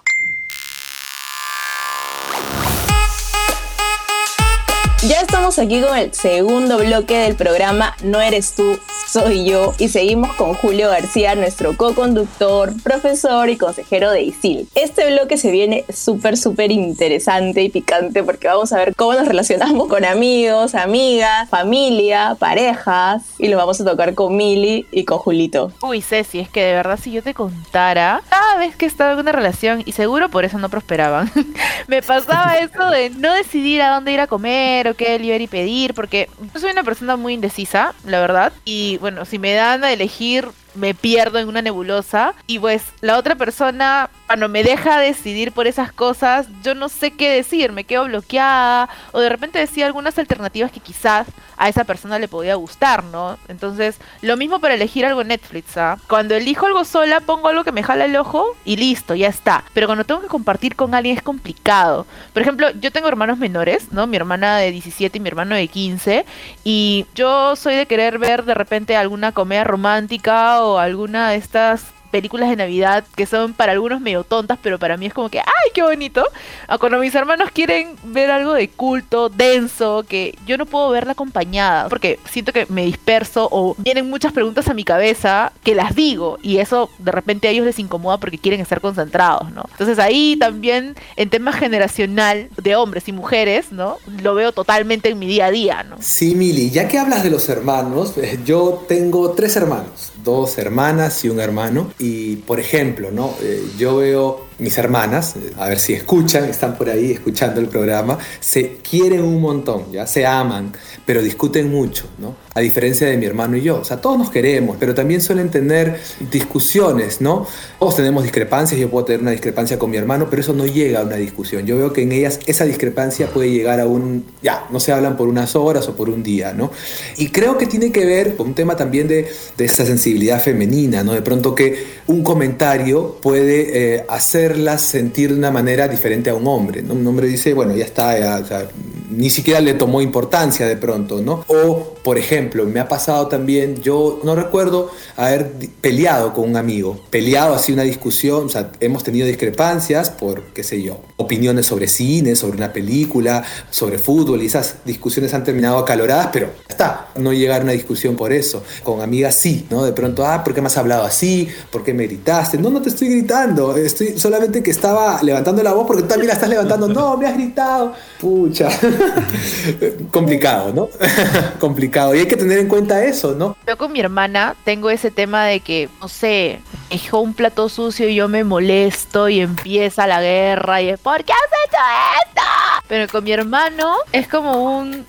Ya 5.09 5.23
estamos 5.23 5.59
aquí 5.59 5.81
con 5.81 5.97
el 5.97 6.13
segundo 6.13 6.77
bloque 6.77 7.17
del 7.17 7.35
programa 7.35 7.97
No 8.03 8.21
eres 8.21 8.53
tú, 8.53 8.79
soy 9.09 9.47
yo 9.47 9.73
y 9.79 9.89
seguimos 9.89 10.37
con 10.37 10.53
Julio 10.53 10.91
García, 10.91 11.35
nuestro 11.35 11.75
co-conductor, 11.75 12.75
profesor 12.83 13.49
y 13.49 13.57
consejero 13.57 14.11
de 14.11 14.21
ISIL. 14.25 14.69
Este 14.75 15.11
bloque 15.11 15.39
se 15.39 15.51
viene 15.51 15.87
súper, 15.89 16.37
súper 16.37 16.71
interesante 16.71 17.63
y 17.63 17.71
picante 17.71 18.23
porque 18.23 18.47
vamos 18.47 18.75
a 18.75 18.77
ver 18.77 18.95
cómo 18.95 19.15
nos 19.15 19.27
relacionamos 19.27 19.89
con 19.89 20.05
amigos, 20.05 20.75
amigas, 20.75 21.49
familia, 21.49 22.37
parejas 22.39 23.23
y 23.39 23.49
lo 23.49 23.57
vamos 23.57 23.81
a 23.81 23.87
tocar 23.87 24.15
con 24.15 24.37
Mili 24.37 24.87
y 24.93 25.07
con 25.07 25.17
Julito. 25.17 25.73
Uy, 25.81 26.03
Ceci, 26.03 26.41
es 26.41 26.51
que 26.51 26.63
de 26.63 26.75
verdad 26.75 26.99
si 27.03 27.11
yo 27.11 27.23
te 27.23 27.33
contara, 27.33 28.21
cada 28.29 28.59
vez 28.59 28.77
que 28.77 28.85
estaba 28.85 29.15
en 29.15 29.21
una 29.21 29.33
relación 29.33 29.83
y 29.87 29.93
seguro 29.93 30.29
por 30.29 30.45
eso 30.45 30.59
no 30.59 30.69
prosperaban, 30.69 31.33
me 31.89 32.03
pasaba 32.03 32.57
eso 32.59 32.91
de 32.91 33.09
no 33.09 33.33
decidir 33.33 33.81
a 33.81 33.95
dónde 33.95 34.13
ir 34.13 34.21
a 34.21 34.27
comer 34.27 34.90
qué 34.95 35.11
delivery 35.11 35.47
pedir, 35.47 35.95
porque 35.95 36.29
yo 36.55 36.61
soy 36.61 36.71
una 36.71 36.85
persona 36.85 37.17
muy 37.17 37.35
indecisa, 37.35 37.95
la 38.05 38.21
verdad. 38.21 38.53
Y 38.65 38.99
bueno, 38.99 39.25
si 39.25 39.39
me 39.39 39.53
dan 39.53 39.85
a 39.85 39.93
elegir 39.93 40.49
me 40.75 40.95
pierdo 40.95 41.39
en 41.39 41.49
una 41.49 41.63
nebulosa 41.63 42.35
y 42.47 42.59
pues 42.59 42.85
la 43.01 43.19
otra 43.19 43.35
persona 43.35 44.11
cuando 44.27 44.49
me 44.49 44.63
deja 44.63 44.99
decidir 44.99 45.53
por 45.53 45.67
esas 45.67 45.93
cosas 45.93 46.47
yo 46.63 46.75
no 46.75 46.89
sé 46.89 47.13
qué 47.13 47.31
decir, 47.31 47.73
me 47.73 47.85
quedo 47.85 48.05
bloqueada 48.05 48.89
o 49.13 49.21
de 49.21 49.29
repente 49.29 49.59
decía 49.59 49.87
algunas 49.87 50.19
alternativas 50.19 50.71
que 50.71 50.81
quizás 50.81 51.27
a 51.57 51.69
esa 51.69 51.85
persona 51.85 52.19
le 52.19 52.29
podía 52.29 52.55
gustar, 52.55 53.05
¿no? 53.05 53.39
Entonces 53.49 53.99
lo 54.23 54.37
mismo 54.37 54.61
para 54.61 54.75
elegir 54.75 55.05
algo 55.05 55.21
en 55.21 55.29
Netflix, 55.29 55.77
¿ah? 55.77 55.99
Cuando 56.09 56.35
elijo 56.35 56.67
algo 56.67 56.85
sola 56.85 57.21
pongo 57.21 57.49
algo 57.49 57.65
que 57.65 57.73
me 57.73 57.83
jala 57.83 58.07
el 58.07 58.17
ojo 58.17 58.57
y 58.65 58.77
listo, 58.77 59.15
ya 59.15 59.29
está. 59.29 59.65
Pero 59.75 59.87
cuando 59.87 60.05
tengo 60.05 60.21
que 60.21 60.29
compartir 60.29 60.77
con 60.77 60.95
alguien 60.95 61.17
es 61.17 61.23
complicado. 61.23 62.07
Por 62.33 62.43
ejemplo, 62.43 62.71
yo 62.81 62.91
tengo 62.93 63.09
hermanos 63.09 63.39
menores, 63.39 63.93
¿no? 63.93 64.07
Mi 64.07 64.17
hermana 64.17 64.59
de 64.59 64.71
17 64.71 65.19
y 65.19 65.21
mi 65.21 65.29
hermano 65.29 65.55
de 65.55 65.69
15 65.69 66.25
y 66.65 67.07
yo 67.15 67.57
soy 67.57 67.75
de 67.75 67.87
querer 67.87 68.19
ver 68.19 68.45
de 68.45 68.55
repente 68.55 68.97
alguna 68.97 69.33
comedia 69.33 69.65
romántica 69.65 70.60
o 70.61 70.79
alguna 70.79 71.31
de 71.31 71.37
estas 71.37 71.87
películas 72.11 72.51
de 72.51 72.57
Navidad 72.57 73.05
que 73.15 73.27
son 73.27 73.53
para 73.53 73.73
algunos 73.73 74.01
medio 74.01 74.25
tontas, 74.25 74.59
pero 74.63 74.79
para 74.79 74.97
mí 74.97 75.07
es 75.07 75.15
como 75.15 75.29
que, 75.29 75.39
¡ay, 75.39 75.71
qué 75.75 75.83
bonito! 75.83 76.25
A 76.69 76.79
cuando 76.79 76.99
mis 76.99 77.15
hermanos 77.15 77.51
quieren 77.53 77.97
ver 78.05 78.31
algo 78.31 78.55
de 78.55 78.69
culto, 78.69 79.29
denso, 79.29 80.05
que 80.09 80.37
yo 80.47 80.59
no 80.59 80.67
puedo 80.67 80.91
verla 80.91 81.13
acompañada, 81.13 81.89
porque 81.89 82.19
siento 82.31 82.53
que 82.53 82.67
me 82.69 82.85
disperso 82.85 83.49
o 83.51 83.75
vienen 83.79 84.09
muchas 84.09 84.33
preguntas 84.33 84.69
a 84.69 84.75
mi 84.75 84.85
cabeza 84.85 85.53
que 85.63 85.75
las 85.75 85.95
digo 85.95 86.39
y 86.43 86.59
eso 86.59 86.91
de 86.99 87.13
repente 87.13 87.49
a 87.49 87.51
ellos 87.51 87.67
les 87.67 87.79
incomoda 87.79 88.19
porque 88.19 88.39
quieren 88.39 88.61
estar 88.61 88.81
concentrados, 88.81 89.51
¿no? 89.53 89.65
Entonces 89.71 89.99
ahí 89.99 90.37
también 90.39 90.97
en 91.17 91.31
tema 91.31 91.53
generacional 91.53 92.49
de 92.57 92.77
hombres 92.77 93.09
y 93.09 93.13
mujeres, 93.13 93.73
¿no? 93.73 93.99
Lo 94.23 94.35
veo 94.35 94.53
totalmente 94.53 95.09
en 95.09 95.19
mi 95.19 95.27
día 95.27 95.47
a 95.47 95.51
día, 95.51 95.83
¿no? 95.83 95.97
Sí, 96.01 96.35
Mili, 96.35 96.71
ya 96.71 96.89
que 96.89 96.99
hablas 96.99 97.23
de 97.23 97.31
los 97.31 97.49
hermanos, 97.49 98.17
eh, 98.17 98.39
yo 98.45 98.85
tengo 98.89 99.31
tres 99.33 99.57
hermanos, 99.57 100.13
dos 100.23 100.59
hermanas 100.59 101.25
y 101.25 101.29
un 101.29 101.41
hermano. 101.41 101.93
Y 102.01 102.37
por 102.37 102.59
ejemplo, 102.59 103.11
¿no? 103.11 103.35
Eh, 103.43 103.63
yo 103.79 103.99
veo 103.99 104.47
mis 104.59 104.77
hermanas, 104.79 105.35
a 105.59 105.69
ver 105.69 105.79
si 105.79 105.93
escuchan, 105.93 106.45
están 106.45 106.77
por 106.77 106.89
ahí 106.89 107.13
escuchando 107.13 107.61
el 107.61 107.69
programa, 107.69 108.19
se 108.41 108.79
quieren 108.79 109.23
un 109.23 109.41
montón, 109.41 109.93
ya 109.93 110.07
se 110.07 110.25
aman, 110.25 110.73
pero 111.05 111.21
discuten 111.21 111.71
mucho, 111.71 112.07
¿no? 112.19 112.35
A 112.61 112.63
diferencia 112.63 113.07
de 113.07 113.17
mi 113.17 113.25
hermano 113.25 113.57
y 113.57 113.63
yo, 113.63 113.81
o 113.81 113.85
sea, 113.85 114.03
todos 114.03 114.19
nos 114.19 114.29
queremos, 114.29 114.77
pero 114.79 114.95
también 114.95 115.23
suelen 115.23 115.49
tener 115.49 115.99
discusiones, 116.31 117.23
¿no? 117.23 117.47
Todos 117.79 117.97
tenemos 117.97 118.23
discrepancias, 118.23 118.79
yo 118.79 118.91
puedo 118.91 119.07
tener 119.07 119.23
una 119.23 119.31
discrepancia 119.31 119.79
con 119.79 119.91
mi 119.91 119.97
hermano, 119.97 120.27
pero 120.29 120.43
eso 120.43 120.53
no 120.53 120.67
llega 120.67 121.01
a 121.01 121.05
una 121.05 121.17
discusión. 121.17 121.65
Yo 121.65 121.79
veo 121.79 121.91
que 121.95 122.03
en 122.03 122.13
ellas 122.13 122.39
esa 122.45 122.67
discrepancia 122.67 123.29
puede 123.29 123.51
llegar 123.51 123.81
a 123.81 123.87
un, 123.87 124.27
ya, 124.43 124.67
no 124.69 124.79
se 124.79 124.93
hablan 124.93 125.17
por 125.17 125.27
unas 125.29 125.57
horas 125.57 125.89
o 125.89 125.97
por 125.97 126.11
un 126.11 126.23
día, 126.23 126.53
¿no? 126.53 126.71
Y 127.17 127.29
creo 127.31 127.57
que 127.57 127.65
tiene 127.65 127.93
que 127.93 128.05
ver 128.05 128.37
con 128.37 128.49
un 128.49 128.55
tema 128.55 128.77
también 128.77 129.09
de, 129.09 129.27
de 129.57 129.65
esa 129.65 129.87
sensibilidad 129.87 130.39
femenina, 130.43 131.03
¿no? 131.03 131.15
De 131.15 131.23
pronto 131.23 131.55
que 131.55 131.83
un 132.09 132.23
comentario 132.23 133.17
puede 133.23 133.95
eh, 133.95 134.05
hacer 134.07 134.59
sentir 134.79 135.31
de 135.31 135.39
una 135.39 135.51
manera 135.51 135.89
diferente 135.89 136.29
a 136.29 136.35
un 136.35 136.47
hombre. 136.47 136.83
Un 136.83 137.07
hombre 137.07 137.27
dice, 137.27 137.55
bueno, 137.55 137.75
ya 137.75 137.87
está, 137.87 138.69
ni 139.11 139.31
siquiera 139.31 139.61
le 139.61 139.75
tomó 139.75 140.01
importancia 140.01 140.67
de 140.67 140.77
pronto, 140.77 141.21
¿no? 141.21 141.45
O, 141.49 141.95
por 142.03 142.19
ejemplo, 142.19 142.65
me 142.65 142.81
ha 142.81 142.89
pasado 142.89 143.27
también, 143.27 143.81
yo 143.83 144.21
no 144.25 144.35
recuerdo 144.35 144.91
haber 145.17 145.51
peleado 145.81 146.33
con 146.33 146.49
un 146.49 146.57
amigo, 146.57 147.01
peleado 147.11 147.55
así 147.55 147.73
una 147.73 147.83
discusión, 147.83 148.47
o 148.47 148.49
sea, 148.49 148.71
hemos 148.81 149.05
tenido 149.05 149.27
discrepancias 149.27 150.11
por, 150.11 150.43
qué 150.55 150.63
sé 150.63 150.83
yo, 150.83 151.01
opiniones 151.17 151.67
sobre 151.67 151.89
cine, 151.89 152.37
sobre 152.37 152.57
una 152.57 152.73
película, 152.73 153.45
sobre 153.71 153.99
fútbol, 153.99 154.43
y 154.43 154.47
esas 154.47 154.77
discusiones 154.85 155.35
han 155.35 155.45
terminado 155.45 155.79
acaloradas, 155.79 156.29
pero 156.33 156.51
está, 156.69 157.09
no 157.17 157.33
llegar 157.33 157.61
a 157.61 157.65
una 157.65 157.73
discusión 157.73 158.17
por 158.17 158.33
eso. 158.33 158.63
Con 158.83 159.01
amigas 159.01 159.35
sí, 159.35 159.67
¿no? 159.71 159.85
De 159.85 159.93
pronto, 159.93 160.27
ah, 160.27 160.43
¿por 160.45 160.55
qué 160.55 160.61
me 160.61 160.69
has 160.69 160.77
hablado 160.77 161.05
así? 161.05 161.49
¿Por 161.71 161.83
qué 161.85 161.93
me 161.93 162.07
gritaste? 162.07 162.59
No, 162.59 162.71
no 162.71 162.81
te 162.81 162.89
estoy 162.89 163.09
gritando, 163.09 163.77
estoy 163.77 164.19
solamente 164.19 164.63
que 164.63 164.71
estaba 164.71 165.23
levantando 165.23 165.63
la 165.63 165.73
voz 165.73 165.87
porque 165.87 166.03
tú 166.03 166.09
también 166.09 166.29
la 166.29 166.35
estás 166.35 166.49
levantando, 166.49 166.89
no, 166.89 167.17
me 167.17 167.27
has 167.27 167.35
gritado. 167.35 167.93
Pucha. 168.21 168.69
Complicado, 170.11 170.73
¿no? 170.73 170.89
Complicado. 171.61 172.15
Y 172.15 172.21
hay 172.21 172.27
que 172.27 172.37
tener 172.37 172.59
en 172.59 172.69
cuenta 172.69 173.05
eso, 173.05 173.35
¿no? 173.35 173.57
Yo 173.67 173.77
con 173.77 173.93
mi 173.93 174.01
hermana 174.01 174.57
tengo 174.65 174.91
ese 174.91 175.11
tema 175.11 175.45
de 175.45 175.61
que, 175.61 175.89
no 176.01 176.09
sé, 176.09 176.61
dejó 176.91 177.21
un 177.21 177.35
plato 177.35 177.69
sucio 177.69 178.09
y 178.09 178.15
yo 178.15 178.29
me 178.29 178.45
molesto 178.45 179.29
y 179.29 179.41
empieza 179.41 180.07
la 180.07 180.21
guerra 180.21 180.83
y 180.83 180.91
es, 180.91 181.01
¿por 181.01 181.25
qué 181.25 181.33
has 181.33 181.69
hecho 181.69 181.83
esto? 182.27 182.43
Pero 182.89 183.09
con 183.09 183.25
mi 183.25 183.33
hermano 183.33 183.95
es 184.13 184.29
como 184.29 184.79
un, 184.79 185.05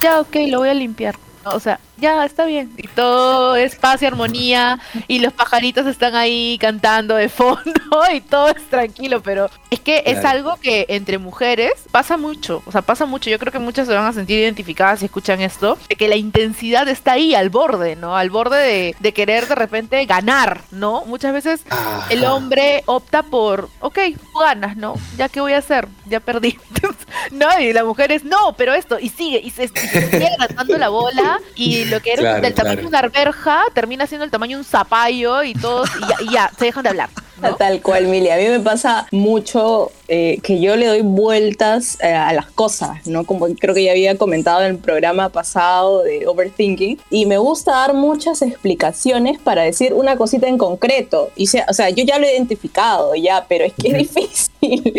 ya, 0.00 0.20
ok, 0.20 0.36
lo 0.48 0.58
voy 0.58 0.68
a 0.68 0.74
limpiar. 0.74 1.16
O 1.46 1.60
sea, 1.60 1.78
ya 1.96 2.24
está 2.24 2.44
bien. 2.44 2.72
Y 2.76 2.88
todo 2.88 3.56
es 3.56 3.76
paz 3.76 4.02
y 4.02 4.06
armonía 4.06 4.80
y 5.08 5.20
los 5.20 5.32
pajaritos 5.32 5.86
están 5.86 6.14
ahí 6.14 6.58
cantando 6.60 7.14
de 7.14 7.28
fondo 7.28 7.72
y 8.12 8.20
todo 8.20 8.48
es 8.48 8.62
tranquilo, 8.68 9.22
pero 9.22 9.50
es 9.70 9.80
que 9.80 10.02
es 10.06 10.24
algo 10.24 10.56
que 10.56 10.86
entre 10.88 11.18
mujeres 11.18 11.72
pasa 11.90 12.16
mucho, 12.16 12.62
o 12.66 12.72
sea, 12.72 12.82
pasa 12.82 13.06
mucho. 13.06 13.30
Yo 13.30 13.38
creo 13.38 13.52
que 13.52 13.58
muchas 13.58 13.86
se 13.86 13.94
van 13.94 14.06
a 14.06 14.12
sentir 14.12 14.38
identificadas 14.38 15.00
si 15.00 15.06
escuchan 15.06 15.40
esto, 15.40 15.78
de 15.88 15.96
que 15.96 16.08
la 16.08 16.16
intensidad 16.16 16.88
está 16.88 17.12
ahí 17.12 17.34
al 17.34 17.50
borde, 17.50 17.96
¿no? 17.96 18.16
Al 18.16 18.30
borde 18.30 18.94
de, 18.98 19.12
querer 19.12 19.46
de 19.46 19.54
repente 19.54 20.04
ganar, 20.06 20.62
¿no? 20.72 21.04
Muchas 21.06 21.32
veces 21.32 21.62
el 22.10 22.24
hombre 22.24 22.82
opta 22.86 23.22
por, 23.22 23.68
ok, 23.80 23.98
ganas, 24.40 24.76
¿no? 24.76 24.94
Ya 25.16 25.28
qué 25.28 25.40
voy 25.40 25.52
a 25.52 25.58
hacer, 25.58 25.88
ya 26.06 26.20
perdí. 26.20 26.58
no, 27.30 27.46
y 27.60 27.72
la 27.72 27.84
mujer 27.84 28.10
es, 28.10 28.24
no, 28.24 28.54
pero 28.56 28.74
esto, 28.74 28.98
y 28.98 29.08
sigue, 29.08 29.40
y 29.42 29.50
se, 29.50 29.68
sigue 29.68 30.28
tratando 30.36 30.76
la 30.78 30.88
bola 30.88 31.38
y 31.54 31.83
lo 31.90 32.00
que 32.00 32.12
era 32.12 32.40
del 32.40 32.54
tamaño 32.54 32.80
de 32.80 32.86
una 32.86 32.98
arberja 32.98 33.62
termina 33.72 34.06
siendo 34.06 34.24
el 34.24 34.30
tamaño 34.30 34.56
de 34.56 34.60
un 34.60 34.64
zapallo 34.64 35.42
y 35.42 35.54
todos, 35.54 35.88
y 36.20 36.32
ya, 36.32 36.50
se 36.56 36.66
dejan 36.66 36.82
de 36.82 36.90
hablar. 36.90 37.10
Tal 37.58 37.82
cual, 37.82 38.06
Mili. 38.06 38.30
A 38.30 38.36
mí 38.36 38.46
me 38.46 38.60
pasa 38.60 39.06
mucho 39.10 39.90
eh, 40.08 40.38
que 40.42 40.60
yo 40.60 40.76
le 40.76 40.86
doy 40.86 41.00
vueltas 41.00 41.98
eh, 42.02 42.08
a 42.08 42.32
las 42.32 42.46
cosas, 42.46 43.06
¿no? 43.06 43.24
Como 43.24 43.46
creo 43.54 43.74
que 43.74 43.84
ya 43.84 43.92
había 43.92 44.16
comentado 44.18 44.60
en 44.62 44.72
el 44.72 44.78
programa 44.78 45.30
pasado 45.30 46.02
de 46.02 46.26
Overthinking. 46.26 46.98
Y 47.10 47.26
me 47.26 47.38
gusta 47.38 47.72
dar 47.72 47.94
muchas 47.94 48.42
explicaciones 48.42 49.38
para 49.38 49.62
decir 49.62 49.94
una 49.94 50.16
cosita 50.16 50.46
en 50.46 50.58
concreto. 50.58 51.30
Y 51.36 51.46
sea, 51.46 51.66
o 51.68 51.72
sea, 51.72 51.90
yo 51.90 52.04
ya 52.04 52.18
lo 52.18 52.26
he 52.26 52.32
identificado, 52.32 53.14
ya, 53.14 53.46
pero 53.48 53.64
es 53.64 53.72
que 53.72 53.88
es 53.88 53.98
difícil. 53.98 54.50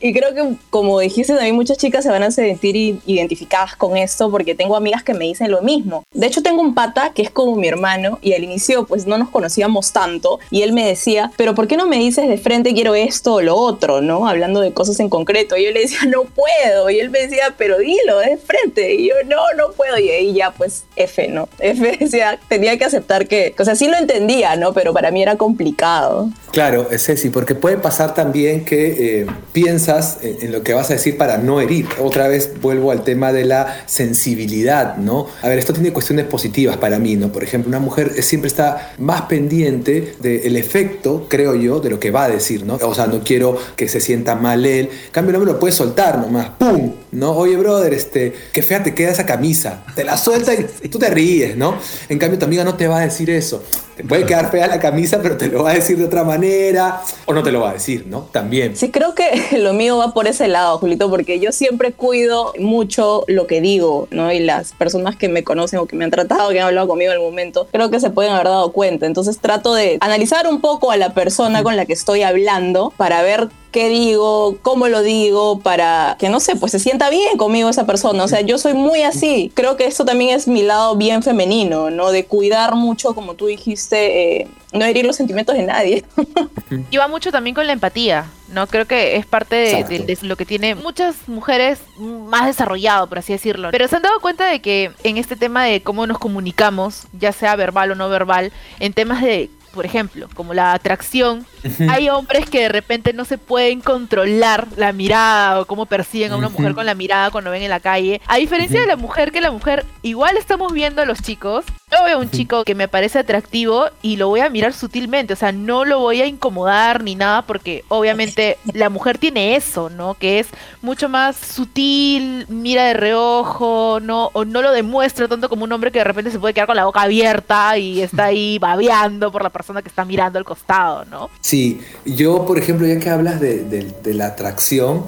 y 0.00 0.12
creo 0.12 0.34
que, 0.34 0.56
como 0.70 0.98
dijiste, 1.00 1.34
también 1.34 1.54
muchas 1.54 1.78
chicas 1.78 2.04
se 2.04 2.10
van 2.10 2.22
a 2.22 2.30
sentir 2.30 2.76
identificadas 3.06 3.76
con 3.76 3.96
esto 3.96 4.30
porque 4.30 4.54
tengo 4.54 4.76
amigas 4.76 5.02
que 5.02 5.14
me 5.14 5.26
dicen 5.26 5.50
lo 5.50 5.62
mismo. 5.62 6.04
De 6.12 6.26
hecho, 6.26 6.42
tengo 6.42 6.60
un 6.60 6.74
pata 6.74 7.12
que 7.14 7.22
es 7.22 7.30
como 7.30 7.56
mi 7.56 7.68
hermano 7.68 8.18
y 8.22 8.32
al 8.32 8.44
inicio, 8.44 8.86
pues 8.86 9.06
no 9.06 9.18
nos 9.18 9.28
conocíamos 9.28 9.92
tanto. 9.92 10.40
Y 10.50 10.62
él 10.62 10.72
me 10.72 10.86
decía, 10.86 11.32
pero 11.36 11.54
¿por 11.54 11.67
qué 11.68 11.76
no 11.76 11.86
me 11.86 11.98
dices 11.98 12.28
de 12.28 12.38
frente 12.38 12.74
quiero 12.74 12.94
esto 12.94 13.34
o 13.34 13.42
lo 13.42 13.56
otro, 13.56 14.00
¿no? 14.00 14.28
Hablando 14.28 14.60
de 14.60 14.72
cosas 14.72 14.98
en 15.00 15.08
concreto. 15.08 15.56
Y 15.56 15.64
yo 15.64 15.70
le 15.70 15.80
decía, 15.80 16.00
no 16.08 16.24
puedo. 16.24 16.90
Y 16.90 16.98
él 16.98 17.10
me 17.10 17.20
decía, 17.20 17.54
pero 17.56 17.78
dilo 17.78 18.18
de 18.18 18.38
frente. 18.38 18.94
Y 18.94 19.08
yo, 19.08 19.14
no, 19.26 19.36
no 19.56 19.72
puedo. 19.72 19.98
Y 19.98 20.08
ahí 20.10 20.34
ya, 20.34 20.50
pues, 20.50 20.84
F, 20.96 21.28
¿no? 21.28 21.48
F 21.58 21.96
decía, 22.00 22.38
tenía 22.48 22.76
que 22.78 22.84
aceptar 22.84 23.28
que, 23.28 23.54
o 23.58 23.64
sea, 23.64 23.76
sí 23.76 23.86
lo 23.88 23.96
entendía, 23.96 24.56
¿no? 24.56 24.72
Pero 24.72 24.92
para 24.92 25.10
mí 25.10 25.22
era 25.22 25.36
complicado. 25.36 26.30
Claro, 26.50 26.88
Ceci, 26.96 27.28
porque 27.28 27.54
puede 27.54 27.76
pasar 27.76 28.14
también 28.14 28.64
que 28.64 29.20
eh, 29.20 29.26
piensas 29.52 30.18
en, 30.22 30.50
lo 30.50 30.62
que 30.62 30.72
vas 30.72 30.90
a 30.90 30.94
decir 30.94 31.18
para 31.18 31.38
no 31.38 31.60
herir. 31.60 31.86
Otra 32.00 32.26
vez 32.28 32.60
vuelvo 32.60 32.90
al 32.90 33.04
tema 33.04 33.32
de 33.32 33.44
la 33.44 33.82
sensibilidad, 33.86 34.96
¿no? 34.96 35.26
A 35.42 35.48
ver, 35.48 35.58
esto 35.58 35.72
tiene 35.72 35.92
cuestiones 35.92 36.24
positivas 36.26 36.78
para 36.78 36.98
mí, 36.98 37.16
¿no? 37.16 37.30
Por 37.30 37.44
ejemplo, 37.44 37.68
una 37.68 37.80
mujer 37.80 38.22
siempre 38.22 38.48
está 38.48 38.94
más 38.98 39.22
pendiente 39.22 40.14
del 40.20 40.56
efecto, 40.56 41.26
creo 41.28 41.54
yo, 41.60 41.80
de 41.80 41.90
lo 41.90 42.00
que 42.00 42.10
va 42.10 42.24
a 42.24 42.28
decir, 42.28 42.64
¿no? 42.64 42.74
O 42.76 42.94
sea, 42.94 43.06
no 43.06 43.22
quiero 43.22 43.56
que 43.76 43.88
se 43.88 44.00
sienta 44.00 44.34
mal 44.34 44.64
él. 44.64 44.88
En 45.06 45.10
cambio, 45.12 45.32
no 45.32 45.40
me 45.40 45.46
lo 45.46 45.58
puede 45.58 45.72
soltar 45.72 46.18
nomás. 46.18 46.50
¡Pum! 46.58 46.94
¿No? 47.12 47.32
Oye, 47.32 47.56
brother, 47.56 47.92
este, 47.94 48.32
qué 48.52 48.62
fea 48.62 48.82
te 48.82 48.94
queda 48.94 49.10
esa 49.10 49.26
camisa. 49.26 49.84
Te 49.94 50.04
la 50.04 50.16
suelta 50.16 50.52
y 50.54 50.88
tú 50.90 50.98
te 50.98 51.10
ríes, 51.10 51.56
¿no? 51.56 51.76
En 52.08 52.18
cambio, 52.18 52.38
tu 52.38 52.44
amiga 52.44 52.64
no 52.64 52.74
te 52.74 52.88
va 52.88 52.98
a 52.98 53.00
decir 53.02 53.30
eso. 53.30 53.62
Te 53.98 54.04
puede 54.04 54.24
quedar 54.26 54.48
fea 54.48 54.68
la 54.68 54.78
camisa, 54.78 55.18
pero 55.20 55.36
te 55.36 55.48
lo 55.48 55.64
va 55.64 55.72
a 55.72 55.74
decir 55.74 55.98
de 55.98 56.04
otra 56.04 56.22
manera, 56.22 57.00
o 57.26 57.32
no 57.32 57.42
te 57.42 57.50
lo 57.50 57.62
va 57.62 57.70
a 57.70 57.72
decir, 57.72 58.06
¿no? 58.06 58.28
También. 58.30 58.76
Sí, 58.76 58.92
creo 58.92 59.12
que 59.16 59.58
lo 59.58 59.72
mío 59.72 59.96
va 59.96 60.14
por 60.14 60.28
ese 60.28 60.46
lado, 60.46 60.78
Julito, 60.78 61.10
porque 61.10 61.40
yo 61.40 61.50
siempre 61.50 61.90
cuido 61.90 62.52
mucho 62.60 63.24
lo 63.26 63.48
que 63.48 63.60
digo, 63.60 64.06
¿no? 64.12 64.30
Y 64.32 64.38
las 64.38 64.72
personas 64.72 65.16
que 65.16 65.28
me 65.28 65.42
conocen 65.42 65.80
o 65.80 65.86
que 65.86 65.96
me 65.96 66.04
han 66.04 66.12
tratado, 66.12 66.50
que 66.50 66.60
han 66.60 66.68
hablado 66.68 66.86
conmigo 66.86 67.10
en 67.10 67.18
el 67.18 67.24
momento, 67.24 67.66
creo 67.72 67.90
que 67.90 67.98
se 67.98 68.10
pueden 68.10 68.30
haber 68.30 68.46
dado 68.46 68.70
cuenta. 68.70 69.06
Entonces 69.06 69.40
trato 69.40 69.74
de 69.74 69.98
analizar 70.00 70.46
un 70.46 70.60
poco 70.60 70.92
a 70.92 70.96
la 70.96 71.12
persona 71.12 71.64
con 71.64 71.74
la 71.74 71.84
que 71.84 71.94
estoy 71.94 72.22
hablando 72.22 72.92
para 72.96 73.20
ver 73.22 73.48
qué 73.70 73.88
digo, 73.88 74.58
cómo 74.62 74.88
lo 74.88 75.02
digo, 75.02 75.60
para 75.60 76.16
que 76.18 76.28
no 76.28 76.40
sé, 76.40 76.56
pues 76.56 76.72
se 76.72 76.78
sienta 76.78 77.10
bien 77.10 77.36
conmigo 77.36 77.68
esa 77.68 77.86
persona. 77.86 78.24
O 78.24 78.28
sea, 78.28 78.40
yo 78.40 78.58
soy 78.58 78.74
muy 78.74 79.02
así. 79.02 79.52
Creo 79.54 79.76
que 79.76 79.86
esto 79.86 80.04
también 80.04 80.36
es 80.36 80.48
mi 80.48 80.62
lado 80.62 80.96
bien 80.96 81.22
femenino, 81.22 81.90
¿no? 81.90 82.10
De 82.10 82.24
cuidar 82.24 82.74
mucho, 82.74 83.14
como 83.14 83.34
tú 83.34 83.46
dijiste, 83.46 84.40
eh, 84.40 84.48
no 84.72 84.84
herir 84.84 85.06
los 85.06 85.16
sentimientos 85.16 85.56
de 85.56 85.62
nadie. 85.62 86.04
y 86.90 86.96
va 86.96 87.08
mucho 87.08 87.30
también 87.30 87.54
con 87.54 87.66
la 87.66 87.72
empatía, 87.72 88.30
¿no? 88.52 88.66
Creo 88.66 88.86
que 88.86 89.16
es 89.16 89.26
parte 89.26 89.56
de, 89.56 89.84
de, 89.84 89.98
de, 90.00 90.18
lo 90.22 90.36
que 90.36 90.46
tiene 90.46 90.74
muchas 90.74 91.28
mujeres 91.28 91.80
más 91.98 92.46
desarrollado, 92.46 93.06
por 93.08 93.18
así 93.18 93.32
decirlo. 93.32 93.68
Pero 93.70 93.88
se 93.88 93.96
han 93.96 94.02
dado 94.02 94.20
cuenta 94.20 94.46
de 94.46 94.60
que 94.60 94.92
en 95.04 95.18
este 95.18 95.36
tema 95.36 95.64
de 95.64 95.82
cómo 95.82 96.06
nos 96.06 96.18
comunicamos, 96.18 97.06
ya 97.18 97.32
sea 97.32 97.56
verbal 97.56 97.92
o 97.92 97.94
no 97.94 98.08
verbal, 98.08 98.52
en 98.80 98.92
temas 98.92 99.22
de 99.22 99.50
por 99.72 99.86
ejemplo, 99.86 100.28
como 100.34 100.54
la 100.54 100.72
atracción, 100.72 101.46
hay 101.88 102.08
hombres 102.08 102.48
que 102.48 102.62
de 102.62 102.68
repente 102.68 103.12
no 103.12 103.24
se 103.24 103.38
pueden 103.38 103.80
controlar 103.80 104.66
la 104.76 104.92
mirada 104.92 105.60
o 105.60 105.66
cómo 105.66 105.86
persiguen 105.86 106.32
a 106.32 106.36
una 106.36 106.48
mujer 106.48 106.74
con 106.74 106.86
la 106.86 106.94
mirada 106.94 107.30
cuando 107.30 107.50
ven 107.50 107.62
en 107.62 107.70
la 107.70 107.80
calle. 107.80 108.20
A 108.26 108.36
diferencia 108.36 108.80
de 108.80 108.86
la 108.86 108.96
mujer, 108.96 109.32
que 109.32 109.40
la 109.40 109.50
mujer 109.50 109.84
igual 110.02 110.36
estamos 110.36 110.72
viendo 110.72 111.02
a 111.02 111.04
los 111.04 111.20
chicos. 111.22 111.64
Yo 111.90 112.04
veo 112.04 112.18
un 112.18 112.30
chico 112.30 112.64
que 112.64 112.74
me 112.74 112.86
parece 112.86 113.18
atractivo 113.18 113.86
y 114.02 114.16
lo 114.16 114.28
voy 114.28 114.40
a 114.40 114.50
mirar 114.50 114.74
sutilmente, 114.74 115.32
o 115.32 115.36
sea, 115.36 115.52
no 115.52 115.84
lo 115.84 116.00
voy 116.00 116.20
a 116.20 116.26
incomodar 116.26 117.02
ni 117.02 117.14
nada 117.14 117.42
porque 117.42 117.82
obviamente 117.88 118.58
la 118.74 118.90
mujer 118.90 119.16
tiene 119.16 119.56
eso, 119.56 119.88
¿no? 119.88 120.14
Que 120.14 120.38
es 120.38 120.48
mucho 120.82 121.08
más 121.08 121.36
sutil, 121.36 122.46
mira 122.48 122.84
de 122.84 122.94
reojo, 122.94 124.00
no 124.02 124.30
o 124.34 124.44
no 124.44 124.60
lo 124.60 124.72
demuestra 124.72 125.28
tanto 125.28 125.48
como 125.48 125.64
un 125.64 125.72
hombre 125.72 125.90
que 125.90 125.98
de 125.98 126.04
repente 126.04 126.30
se 126.30 126.38
puede 126.38 126.52
quedar 126.52 126.66
con 126.66 126.76
la 126.76 126.84
boca 126.84 127.02
abierta 127.02 127.78
y 127.78 128.02
está 128.02 128.26
ahí 128.26 128.58
babeando 128.58 129.32
por 129.32 129.42
la 129.42 129.50
persona 129.58 129.82
que 129.82 129.90
está 129.90 130.04
mirando 130.04 130.38
al 130.38 130.44
costado, 130.44 131.04
¿no? 131.04 131.28
Sí, 131.40 131.80
yo 132.06 132.46
por 132.46 132.58
ejemplo, 132.58 132.86
ya 132.86 132.98
que 132.98 133.10
hablas 133.10 133.40
de, 133.40 133.92
la 134.04 134.28
atracción, 134.28 135.04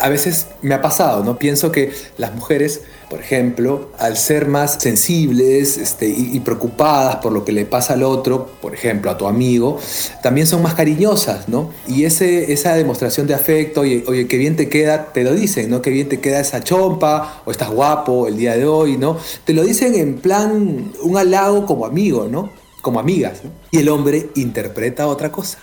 a 0.00 0.08
veces 0.08 0.46
me 0.62 0.74
ha 0.74 0.82
pasado, 0.82 1.24
¿no? 1.24 1.36
Pienso 1.36 1.72
que 1.72 1.92
las 2.16 2.32
mujeres 2.34 2.82
por 3.08 3.20
ejemplo, 3.20 3.90
al 3.98 4.16
ser 4.16 4.48
más 4.48 4.78
sensibles 4.80 5.78
este, 5.78 6.08
y, 6.08 6.30
y, 6.32 6.40
preocupadas 6.40 7.16
por 7.16 7.30
lo 7.30 7.44
que 7.44 7.52
le 7.52 7.64
pasa 7.64 7.94
al 7.94 8.02
otro, 8.02 8.50
por 8.60 8.74
ejemplo, 8.74 9.12
a 9.12 9.16
tu 9.16 9.28
amigo, 9.28 9.78
también 10.24 10.48
son 10.48 10.60
más 10.60 10.74
cariñosas, 10.74 11.48
¿no? 11.48 11.70
Y 11.86 12.04
ese, 12.04 12.52
esa 12.52 12.74
demostración 12.74 13.28
de 13.28 13.34
afecto, 13.34 13.82
oye, 13.82 14.02
oye, 14.08 14.26
qué 14.26 14.38
bien 14.38 14.56
te 14.56 14.68
queda, 14.68 15.12
te 15.12 15.22
lo 15.22 15.34
dicen, 15.34 15.70
¿no? 15.70 15.82
Qué 15.82 15.90
bien 15.90 16.08
te 16.08 16.18
queda 16.18 16.40
esa 16.40 16.64
chompa, 16.64 17.42
o 17.44 17.52
estás 17.52 17.70
guapo 17.70 18.26
el 18.26 18.36
día 18.36 18.56
de 18.56 18.66
hoy, 18.66 18.96
¿no? 18.96 19.18
Te 19.44 19.52
lo 19.52 19.62
dicen 19.62 19.94
en 19.94 20.16
plan 20.16 20.92
un 21.00 21.16
halago 21.16 21.64
como 21.64 21.86
amigo, 21.86 22.26
¿no? 22.28 22.50
Como 22.86 23.00
amigas, 23.00 23.40
¿no? 23.42 23.50
Y 23.72 23.78
el 23.78 23.88
hombre 23.88 24.30
interpreta 24.36 25.08
otra 25.08 25.32
cosa. 25.32 25.58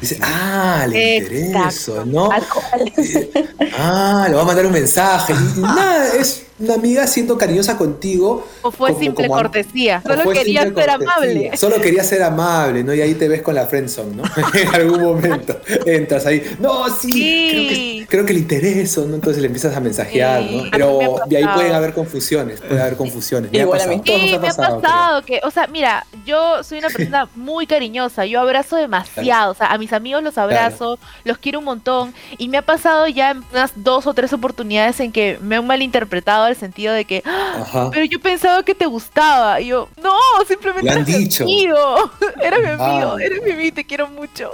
Dice, 0.00 0.18
ah, 0.22 0.86
le 0.88 1.18
intereso, 1.18 2.06
¿no? 2.06 2.30
Ah, 3.78 4.26
le 4.26 4.34
va 4.34 4.40
a 4.40 4.44
mandar 4.46 4.64
un 4.64 4.72
mensaje. 4.72 5.34
Nada, 5.58 6.14
es 6.14 6.46
una 6.58 6.74
amiga 6.74 7.06
siendo 7.06 7.38
cariñosa 7.38 7.76
contigo. 7.76 8.46
O 8.62 8.70
fue 8.70 8.90
como, 8.90 9.00
simple 9.00 9.28
como, 9.28 9.40
cortesía. 9.40 10.02
Solo 10.02 10.30
quería 10.30 10.62
ser 10.62 10.74
cortesía. 10.74 10.94
amable. 10.94 11.56
Solo 11.56 11.80
quería 11.80 12.04
ser 12.04 12.22
amable, 12.22 12.84
¿no? 12.84 12.94
Y 12.94 13.00
ahí 13.00 13.14
te 13.14 13.28
ves 13.28 13.42
con 13.42 13.54
la 13.54 13.66
friendzone, 13.66 14.16
¿no? 14.16 14.22
en 14.54 14.74
algún 14.74 15.02
momento 15.02 15.60
entras 15.86 16.26
ahí. 16.26 16.42
No, 16.60 16.88
sí, 16.88 17.12
sí. 17.12 17.50
Creo, 17.50 17.68
que, 17.68 18.06
creo, 18.08 18.26
que, 18.26 18.32
le 18.34 18.38
intereso, 18.40 19.06
¿no? 19.06 19.14
Entonces 19.14 19.40
le 19.40 19.46
empiezas 19.46 19.76
a 19.76 19.80
mensajear, 19.80 20.42
sí. 20.42 20.56
¿no? 20.56 20.70
Pero 20.70 21.16
de 21.26 21.36
ahí 21.36 21.46
pueden 21.54 21.72
haber 21.72 21.92
confusiones, 21.92 22.60
puede 22.60 22.80
haber 22.80 22.96
confusiones. 22.96 23.50
Me 23.50 23.58
Igual 23.58 23.80
ha 23.80 23.84
pasado. 23.84 23.94
a 23.94 23.96
mí. 23.96 24.02
Sí, 24.04 24.30
me 24.30 24.36
ha 24.36 24.40
pasado, 24.40 24.80
me 24.80 24.88
ha 24.88 24.90
pasado 24.90 25.22
que, 25.22 25.40
o 25.42 25.50
sea, 25.50 25.66
mira, 25.66 26.06
yo 26.24 26.62
soy 26.62 26.78
una 26.78 26.88
persona 26.88 27.28
muy 27.34 27.66
cariñosa, 27.66 28.26
yo 28.26 28.40
abrazo 28.40 28.76
demasiado, 28.76 29.52
o 29.52 29.54
sea, 29.54 29.68
a 29.68 29.78
mis 29.78 29.92
amigos 29.92 30.22
los 30.22 30.38
abrazo, 30.38 30.96
claro. 30.96 31.12
los 31.24 31.38
quiero 31.38 31.58
un 31.58 31.64
montón, 31.64 32.14
y 32.38 32.48
me 32.48 32.58
ha 32.58 32.62
pasado 32.62 33.08
ya 33.08 33.36
unas 33.52 33.72
dos 33.76 34.06
o 34.06 34.14
tres 34.14 34.32
oportunidades 34.32 35.00
en 35.00 35.12
que 35.12 35.38
me 35.40 35.56
han 35.56 35.66
malinterpretado 35.66 36.41
el 36.48 36.56
sentido 36.56 36.94
de 36.94 37.04
que, 37.04 37.22
¡Ah! 37.24 37.88
pero 37.92 38.04
yo 38.04 38.20
pensaba 38.20 38.62
que 38.62 38.74
te 38.74 38.86
gustaba. 38.86 39.60
Y 39.60 39.68
yo, 39.68 39.88
no, 40.02 40.16
simplemente 40.46 40.90
eres 40.90 41.06
mi 41.40 41.66
amigo. 41.66 42.10
eres 42.42 42.60
mi 42.60 42.68
amigo, 42.68 43.12
ah. 43.12 43.16
eres 43.20 43.42
mi 43.42 43.50
amigo, 43.52 43.74
te 43.74 43.84
quiero 43.84 44.08
mucho. 44.08 44.50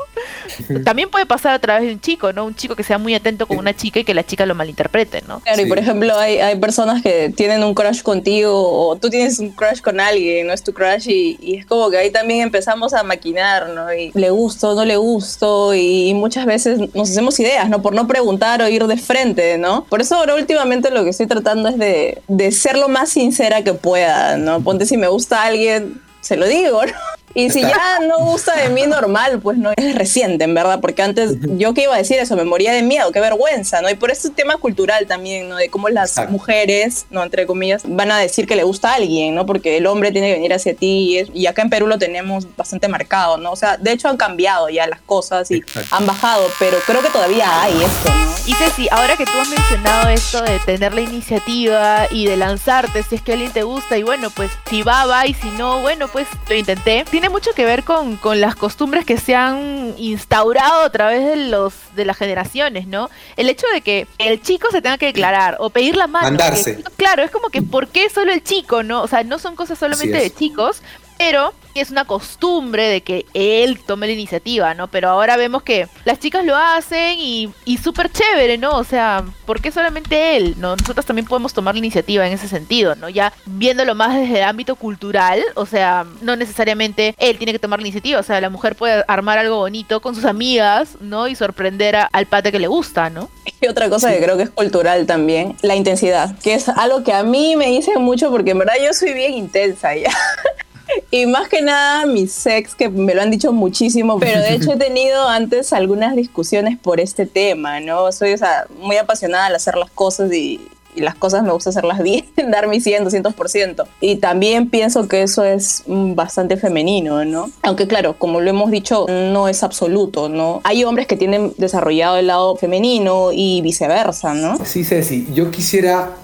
También 0.84 1.10
puede 1.10 1.26
pasar 1.26 1.54
a 1.54 1.58
través 1.58 1.86
de 1.86 1.92
un 1.92 2.00
chico, 2.00 2.32
¿no? 2.32 2.44
Un 2.44 2.54
chico 2.54 2.74
que 2.76 2.82
sea 2.82 2.98
muy 2.98 3.14
atento 3.14 3.46
con 3.46 3.58
una 3.58 3.74
chica 3.74 4.00
y 4.00 4.04
que 4.04 4.14
la 4.14 4.24
chica 4.24 4.46
lo 4.46 4.54
malinterprete, 4.54 5.22
¿no? 5.26 5.40
Claro, 5.40 5.58
sí. 5.58 5.64
y 5.64 5.66
por 5.66 5.78
ejemplo, 5.78 6.18
hay, 6.18 6.38
hay 6.38 6.58
personas 6.58 7.02
que 7.02 7.32
tienen 7.34 7.62
un 7.64 7.74
crush 7.74 8.02
contigo 8.02 8.52
o 8.52 8.96
tú 8.96 9.10
tienes 9.10 9.38
un 9.38 9.50
crush 9.50 9.80
con 9.80 10.00
alguien, 10.00 10.46
no 10.46 10.52
es 10.52 10.62
tu 10.62 10.72
crush, 10.72 11.08
y, 11.08 11.38
y 11.40 11.56
es 11.56 11.66
como 11.66 11.90
que 11.90 11.98
ahí 11.98 12.10
también 12.10 12.40
empezamos 12.40 12.92
a 12.94 13.02
maquinar, 13.02 13.70
¿no? 13.70 13.92
Y 13.92 14.10
le 14.14 14.30
gusto, 14.30 14.74
no 14.74 14.84
le 14.84 14.96
gusto, 14.96 15.74
y, 15.74 16.08
y 16.08 16.14
muchas 16.14 16.46
veces 16.46 16.94
nos 16.94 17.10
hacemos 17.10 17.38
ideas, 17.40 17.68
¿no? 17.68 17.82
Por 17.82 17.94
no 17.94 18.06
preguntar 18.06 18.62
o 18.62 18.68
ir 18.68 18.86
de 18.86 18.96
frente, 18.96 19.58
¿no? 19.58 19.84
Por 19.84 20.00
eso 20.00 20.16
ahora 20.16 20.34
últimamente 20.34 20.90
lo 20.90 21.04
que 21.04 21.10
estoy 21.10 21.26
tratando 21.26 21.68
es 21.68 21.77
de, 21.78 22.22
de 22.28 22.52
ser 22.52 22.76
lo 22.76 22.88
más 22.88 23.10
sincera 23.10 23.62
que 23.62 23.74
pueda, 23.74 24.36
¿no? 24.36 24.60
Ponte 24.62 24.86
si 24.86 24.96
me 24.96 25.08
gusta 25.08 25.44
alguien, 25.44 26.00
se 26.20 26.36
lo 26.36 26.46
digo, 26.46 26.84
¿no? 26.84 26.92
Y 27.34 27.50
si 27.50 27.60
ya 27.60 27.98
no 28.06 28.18
gusta 28.20 28.56
de 28.56 28.68
mí 28.70 28.86
normal, 28.86 29.40
pues 29.40 29.58
no 29.58 29.70
es 29.76 29.94
reciente, 29.94 30.44
en 30.44 30.54
verdad, 30.54 30.80
porque 30.80 31.02
antes 31.02 31.36
yo 31.56 31.74
que 31.74 31.82
iba 31.82 31.94
a 31.94 31.98
decir 31.98 32.18
eso, 32.18 32.36
me 32.36 32.44
moría 32.44 32.72
de 32.72 32.82
miedo, 32.82 33.12
qué 33.12 33.20
vergüenza, 33.20 33.80
¿no? 33.80 33.90
Y 33.90 33.94
por 33.94 34.10
eso 34.10 34.28
es 34.28 34.34
tema 34.34 34.56
cultural 34.56 35.06
también, 35.06 35.48
¿no? 35.48 35.56
De 35.56 35.68
cómo 35.68 35.88
las 35.88 36.10
Exacto. 36.10 36.32
mujeres, 36.32 37.06
¿no? 37.10 37.22
Entre 37.22 37.46
comillas, 37.46 37.82
van 37.84 38.10
a 38.10 38.18
decir 38.18 38.46
que 38.46 38.56
le 38.56 38.64
gusta 38.64 38.92
a 38.92 38.94
alguien, 38.94 39.34
¿no? 39.34 39.46
Porque 39.46 39.76
el 39.76 39.86
hombre 39.86 40.10
tiene 40.10 40.28
que 40.28 40.34
venir 40.34 40.52
hacia 40.54 40.74
ti 40.74 40.86
y, 40.86 41.18
es, 41.18 41.28
y 41.34 41.46
acá 41.46 41.62
en 41.62 41.70
Perú 41.70 41.86
lo 41.86 41.98
tenemos 41.98 42.46
bastante 42.56 42.88
marcado, 42.88 43.36
¿no? 43.36 43.52
O 43.52 43.56
sea, 43.56 43.76
de 43.76 43.92
hecho 43.92 44.08
han 44.08 44.16
cambiado 44.16 44.68
ya 44.68 44.86
las 44.86 45.00
cosas 45.00 45.50
y 45.50 45.56
Exacto. 45.56 45.94
han 45.94 46.06
bajado, 46.06 46.44
pero 46.58 46.78
creo 46.86 47.02
que 47.02 47.10
todavía 47.10 47.62
hay 47.62 47.72
esto, 47.74 48.12
¿no? 48.14 48.28
Y 48.46 48.54
Ceci, 48.54 48.88
ahora 48.90 49.16
que 49.16 49.26
tú 49.26 49.32
has 49.38 49.48
mencionado 49.48 50.08
esto 50.08 50.40
de 50.42 50.58
tener 50.60 50.94
la 50.94 51.02
iniciativa 51.02 52.06
y 52.10 52.26
de 52.26 52.36
lanzarte 52.36 53.02
si 53.02 53.16
es 53.16 53.22
que 53.22 53.32
alguien 53.34 53.52
te 53.52 53.62
gusta 53.62 53.98
y 53.98 54.02
bueno, 54.02 54.30
pues 54.30 54.50
si 54.70 54.82
va, 54.82 55.04
va 55.06 55.26
y 55.26 55.34
si 55.34 55.50
no, 55.50 55.80
bueno, 55.80 56.08
pues 56.08 56.26
lo 56.48 56.54
intenté. 56.54 57.04
Tiene 57.18 57.30
mucho 57.30 57.50
que 57.52 57.64
ver 57.64 57.82
con, 57.82 58.16
con 58.16 58.40
las 58.40 58.54
costumbres 58.54 59.04
que 59.04 59.18
se 59.18 59.34
han 59.34 59.92
instaurado 59.98 60.82
a 60.82 60.90
través 60.92 61.26
de 61.26 61.48
los 61.48 61.74
de 61.96 62.04
las 62.04 62.16
generaciones, 62.16 62.86
¿no? 62.86 63.10
El 63.36 63.48
hecho 63.48 63.66
de 63.74 63.80
que 63.80 64.06
el 64.18 64.40
chico 64.40 64.68
se 64.70 64.80
tenga 64.80 64.98
que 64.98 65.06
declarar 65.06 65.56
o 65.58 65.68
pedir 65.68 65.96
la 65.96 66.06
mano. 66.06 66.28
Mandarse. 66.28 66.76
Que, 66.76 66.84
claro, 66.96 67.24
es 67.24 67.32
como 67.32 67.48
que 67.48 67.60
¿por 67.60 67.88
qué 67.88 68.08
solo 68.08 68.32
el 68.32 68.44
chico, 68.44 68.84
no? 68.84 69.02
O 69.02 69.08
sea, 69.08 69.24
no 69.24 69.40
son 69.40 69.56
cosas 69.56 69.80
solamente 69.80 70.16
de 70.16 70.32
chicos, 70.32 70.80
pero 71.18 71.52
es 71.74 71.90
una 71.90 72.04
costumbre 72.04 72.88
de 72.88 73.02
que 73.02 73.26
él 73.34 73.78
tome 73.86 74.06
la 74.06 74.12
iniciativa, 74.12 74.74
¿no? 74.74 74.88
Pero 74.88 75.10
ahora 75.10 75.36
vemos 75.36 75.62
que 75.62 75.86
las 76.04 76.18
chicas 76.18 76.44
lo 76.44 76.56
hacen 76.56 77.18
y, 77.18 77.50
y 77.64 77.78
súper 77.78 78.10
chévere, 78.10 78.58
¿no? 78.58 78.76
O 78.76 78.84
sea, 78.84 79.24
¿por 79.46 79.60
qué 79.60 79.70
solamente 79.70 80.36
él? 80.36 80.56
¿no? 80.58 80.76
Nosotros 80.76 81.06
también 81.06 81.26
podemos 81.26 81.52
tomar 81.52 81.74
la 81.74 81.78
iniciativa 81.78 82.26
en 82.26 82.32
ese 82.32 82.48
sentido, 82.48 82.94
¿no? 82.94 83.08
Ya 83.08 83.32
viéndolo 83.46 83.94
más 83.94 84.14
desde 84.14 84.38
el 84.38 84.44
ámbito 84.44 84.76
cultural, 84.76 85.42
o 85.54 85.66
sea, 85.66 86.06
no 86.22 86.36
necesariamente 86.36 87.14
él 87.18 87.38
tiene 87.38 87.52
que 87.52 87.58
tomar 87.58 87.80
la 87.80 87.86
iniciativa, 87.86 88.20
o 88.20 88.22
sea, 88.22 88.40
la 88.40 88.50
mujer 88.50 88.74
puede 88.74 89.04
armar 89.08 89.38
algo 89.38 89.56
bonito 89.56 90.00
con 90.00 90.14
sus 90.14 90.24
amigas, 90.24 90.96
¿no? 91.00 91.28
Y 91.28 91.34
sorprender 91.34 91.96
a, 91.96 92.04
al 92.12 92.26
pate 92.26 92.52
que 92.52 92.58
le 92.58 92.66
gusta, 92.66 93.10
¿no? 93.10 93.28
Y 93.60 93.66
otra 93.66 93.88
cosa 93.88 94.12
que 94.12 94.22
creo 94.22 94.36
que 94.36 94.44
es 94.44 94.50
cultural 94.50 95.06
también, 95.06 95.56
la 95.62 95.74
intensidad, 95.74 96.38
que 96.38 96.54
es 96.54 96.68
algo 96.68 97.02
que 97.02 97.12
a 97.12 97.22
mí 97.22 97.56
me 97.56 97.66
dicen 97.66 98.00
mucho 98.02 98.30
porque 98.30 98.52
en 98.52 98.58
verdad 98.58 98.74
yo 98.82 98.92
soy 98.92 99.14
bien 99.14 99.34
intensa 99.34 99.96
ya. 99.96 100.10
Y 101.10 101.26
más 101.26 101.48
que 101.48 101.62
nada 101.62 102.06
mis 102.06 102.46
ex 102.46 102.74
que 102.74 102.88
me 102.88 103.14
lo 103.14 103.22
han 103.22 103.30
dicho 103.30 103.52
muchísimo, 103.52 104.18
pero 104.18 104.40
de 104.40 104.54
hecho 104.54 104.72
he 104.72 104.76
tenido 104.76 105.28
antes 105.28 105.72
algunas 105.72 106.16
discusiones 106.16 106.78
por 106.78 107.00
este 107.00 107.26
tema, 107.26 107.80
¿no? 107.80 108.10
Soy 108.12 108.32
o 108.32 108.38
sea, 108.38 108.66
muy 108.80 108.96
apasionada 108.96 109.46
al 109.46 109.54
hacer 109.54 109.76
las 109.76 109.90
cosas 109.90 110.32
y, 110.32 110.60
y 110.94 111.00
las 111.00 111.14
cosas 111.14 111.42
me 111.42 111.52
gusta 111.52 111.70
hacerlas 111.70 112.02
bien, 112.02 112.24
dar 112.50 112.68
mi 112.68 112.80
100, 112.80 113.06
200%. 113.06 113.86
Y 114.00 114.16
también 114.16 114.68
pienso 114.68 115.08
que 115.08 115.22
eso 115.22 115.44
es 115.44 115.84
bastante 115.86 116.56
femenino, 116.56 117.24
¿no? 117.24 117.50
Aunque 117.62 117.86
claro, 117.86 118.18
como 118.18 118.40
lo 118.40 118.50
hemos 118.50 118.70
dicho, 118.70 119.06
no 119.08 119.48
es 119.48 119.62
absoluto, 119.62 120.28
¿no? 120.28 120.60
Hay 120.64 120.84
hombres 120.84 121.06
que 121.06 121.16
tienen 121.16 121.52
desarrollado 121.56 122.16
el 122.16 122.26
lado 122.26 122.56
femenino 122.56 123.30
y 123.32 123.60
viceversa, 123.62 124.34
¿no? 124.34 124.58
Sí, 124.64 124.84
Ceci, 124.84 125.26
yo 125.32 125.50
quisiera 125.50 126.16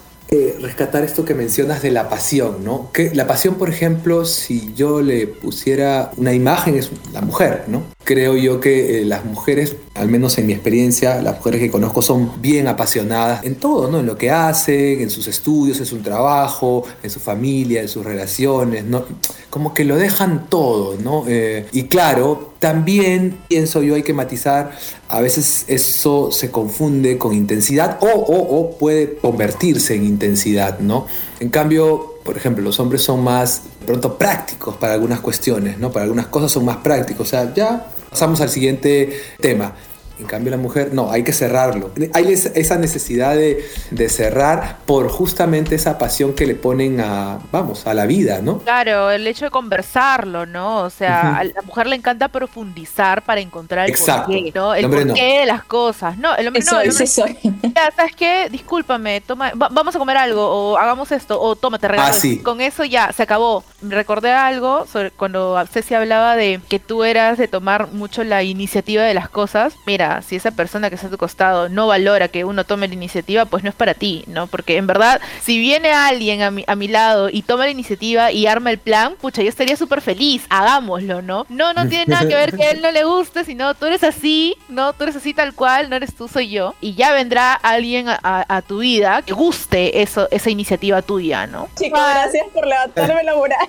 rescatar 0.61 1.05
esto 1.05 1.25
que 1.25 1.35
mencionas 1.35 1.83
de 1.83 1.91
la 1.91 2.09
pasión, 2.09 2.65
¿no? 2.65 2.91
Que 2.93 3.15
la 3.15 3.27
pasión, 3.27 3.55
por 3.55 3.69
ejemplo, 3.69 4.25
si 4.25 4.73
yo 4.75 5.01
le 5.01 5.27
pusiera 5.27 6.11
una 6.17 6.33
imagen, 6.33 6.77
es 6.77 6.91
la 7.13 7.21
mujer, 7.21 7.65
¿no? 7.69 7.83
Creo 8.05 8.37
yo 8.37 8.61
que 8.61 9.01
eh, 9.01 9.05
las 9.07 9.25
mujeres, 9.25 9.77
al 9.95 10.09
menos 10.09 10.37
en 10.37 10.47
mi 10.47 10.53
experiencia, 10.53 11.23
las 11.23 11.37
mujeres 11.37 11.59
que 11.59 11.71
conozco 11.71 12.03
son 12.03 12.43
bien 12.43 12.69
apasionadas 12.69 13.45
en 13.45 13.55
todo, 13.55 13.91
¿no? 13.91 14.01
En 14.01 14.07
lo 14.07 14.19
que 14.19 14.31
hacen, 14.31 15.01
en 15.01 15.09
sus 15.09 15.27
estudios, 15.27 15.81
en 15.81 15.87
su 15.87 15.97
trabajo, 16.01 16.85
en 17.03 17.09
su 17.09 17.19
familia, 17.19 17.81
en 17.81 17.89
sus 17.89 18.05
relaciones, 18.05 18.85
¿no? 18.85 19.05
Como 19.49 19.73
que 19.73 19.85
lo 19.85 19.97
dejan 19.97 20.51
todo, 20.51 20.99
¿no? 21.03 21.25
Eh, 21.27 21.67
y 21.73 21.85
claro, 21.85 22.53
también 22.59 23.39
pienso 23.49 23.83
yo 23.83 23.95
hay 23.95 24.03
que 24.03 24.13
matizar, 24.13 24.73
a 25.09 25.23
veces 25.23 25.65
eso 25.69 26.31
se 26.31 26.51
confunde 26.51 27.17
con 27.17 27.33
intensidad 27.33 27.97
o, 28.03 28.07
o, 28.09 28.61
o 28.61 28.77
puede 28.77 29.17
convertirse 29.17 29.95
en 29.95 30.05
intensidad, 30.05 30.79
¿no? 30.79 31.07
En 31.41 31.49
cambio, 31.49 32.17
por 32.23 32.37
ejemplo, 32.37 32.63
los 32.63 32.79
hombres 32.81 33.03
son 33.03 33.25
más 33.25 33.63
pronto 33.87 34.19
prácticos 34.19 34.77
para 34.77 34.95
algunas 34.95 35.21
cuestiones, 35.21 35.79
¿no? 35.79 35.91
Para 35.91 36.05
algunas 36.05 36.27
cosas 36.27 36.53
son 36.53 36.67
más 36.67 36.79
prácticos, 36.79 37.29
o 37.29 37.31
sea, 37.31 37.55
ya 37.55 37.94
Pasamos 38.15 38.41
al 38.41 38.49
siguiente 38.49 39.21
tema. 39.41 39.75
En 40.19 40.27
cambio 40.27 40.51
la 40.51 40.57
mujer, 40.57 40.95
no, 40.95 41.11
hay 41.11 41.25
que 41.25 41.33
cerrarlo. 41.33 41.91
Hay 42.13 42.33
esa 42.33 42.77
necesidad 42.77 43.35
de, 43.35 43.65
de, 43.91 44.09
cerrar 44.09 44.79
por 44.87 45.09
justamente 45.09 45.75
esa 45.75 45.99
pasión 45.99 46.35
que 46.35 46.47
le 46.47 46.55
ponen 46.55 47.01
a, 47.01 47.41
vamos, 47.51 47.87
a 47.87 47.95
la 47.95 48.07
vida, 48.07 48.41
¿no? 48.41 48.59
Claro, 48.59 49.11
el 49.11 49.27
hecho 49.27 49.47
de 49.47 49.51
conversarlo, 49.51 50.47
¿no? 50.47 50.83
O 50.83 50.91
sea, 50.91 51.39
a 51.39 51.45
la 51.45 51.63
mujer 51.63 51.89
le 51.89 51.97
encanta 51.97 52.29
profundizar 52.29 53.23
para 53.23 53.41
encontrar 53.41 53.87
el 53.87 53.91
Exacto. 53.91 54.27
porqué, 54.27 54.53
¿no? 54.55 54.75
El, 54.75 54.85
el 54.85 54.91
porqué 54.91 55.35
no. 55.35 55.41
de 55.41 55.47
las 55.47 55.65
cosas. 55.65 56.17
No, 56.17 56.37
el 56.37 56.47
hombre 56.47 56.63
eso, 56.63 56.77
no. 56.77 56.81
El 56.81 56.91
hombre, 56.91 57.05
eso. 57.05 57.25
Ya, 57.75 57.91
¿sabes 57.97 58.15
qué? 58.15 58.49
Discúlpame, 58.51 59.21
toma, 59.21 59.51
va, 59.51 59.69
vamos 59.71 59.97
a 59.97 59.99
comer 59.99 60.17
algo, 60.17 60.47
o 60.47 60.79
hagamos 60.79 61.11
esto, 61.11 61.41
o 61.41 61.57
toma, 61.57 61.79
te 61.79 61.89
regalo. 61.89 62.15
Ah, 62.15 62.19
sí. 62.19 62.39
Con 62.39 62.61
eso 62.61 62.85
ya, 62.85 63.13
se 63.13 63.25
acabó. 63.25 63.65
Recordé 63.83 64.31
algo 64.31 64.87
sobre 64.87 65.11
cuando 65.11 65.61
Ceci 65.73 65.95
hablaba 65.95 66.37
de 66.37 66.61
que 66.69 66.79
tú 66.79 67.03
eras 67.03 67.37
de 67.37 67.49
tomar 67.49 67.89
mucho 67.93 68.23
la 68.23 68.43
iniciativa 68.45 69.03
de 69.03 69.15
las 69.15 69.29
cosas. 69.29 69.75
Mira, 69.87 70.04
si 70.23 70.37
esa 70.37 70.51
persona 70.51 70.89
que 70.89 70.97
está 70.97 71.09
a 71.09 71.11
tu 71.11 71.19
costado 71.19 71.69
no 71.69 71.87
valora 71.87 72.29
que 72.29 72.45
uno 72.45 72.65
tome 72.65 72.89
la 72.89 72.95
iniciativa, 72.95 73.45
pues 73.45 73.63
no 73.63 73.71
es 73.71 73.77
para 73.77 73.95
ti, 73.95 74.25
¿no? 74.27 74.47
Porque 74.47 74.77
en 74.77 74.87
verdad, 74.87 75.21
si 75.43 75.59
viene 75.59 75.93
alguien 75.93 76.43
a 76.43 76.51
mi, 76.51 76.65
a 76.67 76.75
mi 76.75 76.89
lado 76.89 77.29
y 77.31 77.43
toma 77.43 77.65
la 77.65 77.71
iniciativa 77.71 78.33
y 78.33 78.47
arma 78.47 78.71
el 78.71 78.79
plan, 78.79 79.15
pucha, 79.21 79.43
yo 79.43 79.49
estaría 79.49 79.77
súper 79.77 80.01
feliz, 80.01 80.45
hagámoslo, 80.49 81.23
¿no? 81.23 81.47
No, 81.49 81.73
no 81.73 81.89
tiene 81.89 82.07
nada 82.07 82.29
que 82.29 82.35
ver 82.35 82.57
que 82.57 82.65
a 82.65 82.71
él 82.71 82.83
no 82.83 82.91
le 82.91 83.05
guste, 83.05 83.45
sino 83.45 83.75
tú 83.75 83.87
eres 83.87 84.05
así, 84.05 84.57
¿no? 84.69 84.93
Tú 84.93 85.05
eres 85.05 85.17
así 85.17 85.35
tal 85.35 85.55
cual, 85.55 85.91
no 85.91 85.97
eres 85.97 86.15
tú, 86.15 86.29
soy 86.29 86.51
yo. 86.51 86.75
Y 86.81 86.95
ya 86.95 87.13
vendrá 87.13 87.55
alguien 87.55 88.07
a, 88.09 88.63
tu 88.67 88.79
vida 88.79 89.23
que 89.23 89.33
guste 89.33 90.03
eso, 90.03 90.29
esa 90.31 90.51
iniciativa 90.51 91.03
tuya, 91.03 91.47
¿no? 91.47 91.69
Chicos, 91.77 92.01
gracias 92.01 92.47
por 92.53 92.67
levantarme 92.67 93.23
la 93.25 93.35
moral. 93.35 93.69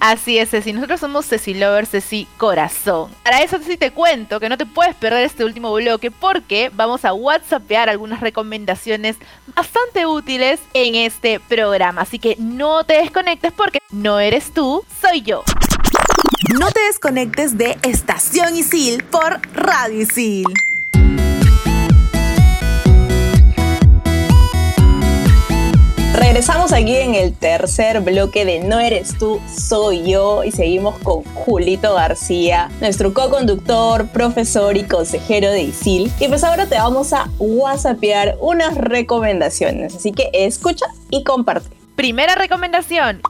Así 0.00 0.38
es, 0.38 0.50
Ceci. 0.50 0.72
Nosotros 0.72 1.00
somos 1.00 1.26
Ceci 1.26 1.54
Lover, 1.54 1.86
Ceci 1.86 2.28
Corazón. 2.36 3.10
Para 3.24 3.42
eso 3.42 3.58
sí 3.64 3.76
te 3.76 3.90
cuento 3.90 4.40
que 4.40 4.48
no 4.48 4.56
te 4.56 4.66
puedes 4.66 4.94
perder 4.94 5.24
este 5.24 5.44
último 5.44 5.72
bloque 5.72 6.10
porque 6.10 6.70
vamos 6.72 7.04
a 7.04 7.12
whatsappear 7.12 7.88
algunas 7.88 8.20
recomendaciones 8.20 9.16
bastante 9.54 10.06
útiles 10.06 10.60
en 10.74 10.94
este 10.94 11.40
programa. 11.40 12.02
Así 12.02 12.18
que 12.18 12.36
no 12.38 12.84
te 12.84 12.94
desconectes 12.94 13.52
porque 13.52 13.78
no 13.90 14.20
eres 14.20 14.52
tú, 14.52 14.84
soy 15.00 15.22
yo. 15.22 15.42
No 16.58 16.70
te 16.70 16.80
desconectes 16.80 17.56
de 17.58 17.78
Estación 17.82 18.56
Isil 18.56 19.02
por 19.04 19.40
Radio 19.54 20.02
Isil. 20.02 20.44
Regresamos 26.16 26.72
aquí 26.72 26.96
en 26.96 27.14
el 27.14 27.34
tercer 27.34 28.00
bloque 28.00 28.46
de 28.46 28.60
No 28.60 28.80
eres 28.80 29.18
tú, 29.18 29.38
soy 29.54 30.10
yo 30.10 30.44
y 30.44 30.50
seguimos 30.50 30.98
con 31.00 31.22
Julito 31.24 31.92
García, 31.92 32.70
nuestro 32.80 33.12
co-conductor, 33.12 34.08
profesor 34.08 34.78
y 34.78 34.84
consejero 34.84 35.50
de 35.50 35.64
ISIL. 35.64 36.10
Y 36.18 36.28
pues 36.28 36.42
ahora 36.42 36.64
te 36.64 36.76
vamos 36.76 37.12
a 37.12 37.28
whatsappear 37.38 38.38
unas 38.40 38.76
recomendaciones, 38.78 39.94
así 39.94 40.12
que 40.12 40.30
escucha 40.32 40.86
y 41.10 41.22
comparte. 41.22 41.76
Primera 41.96 42.34
recomendación, 42.34 43.20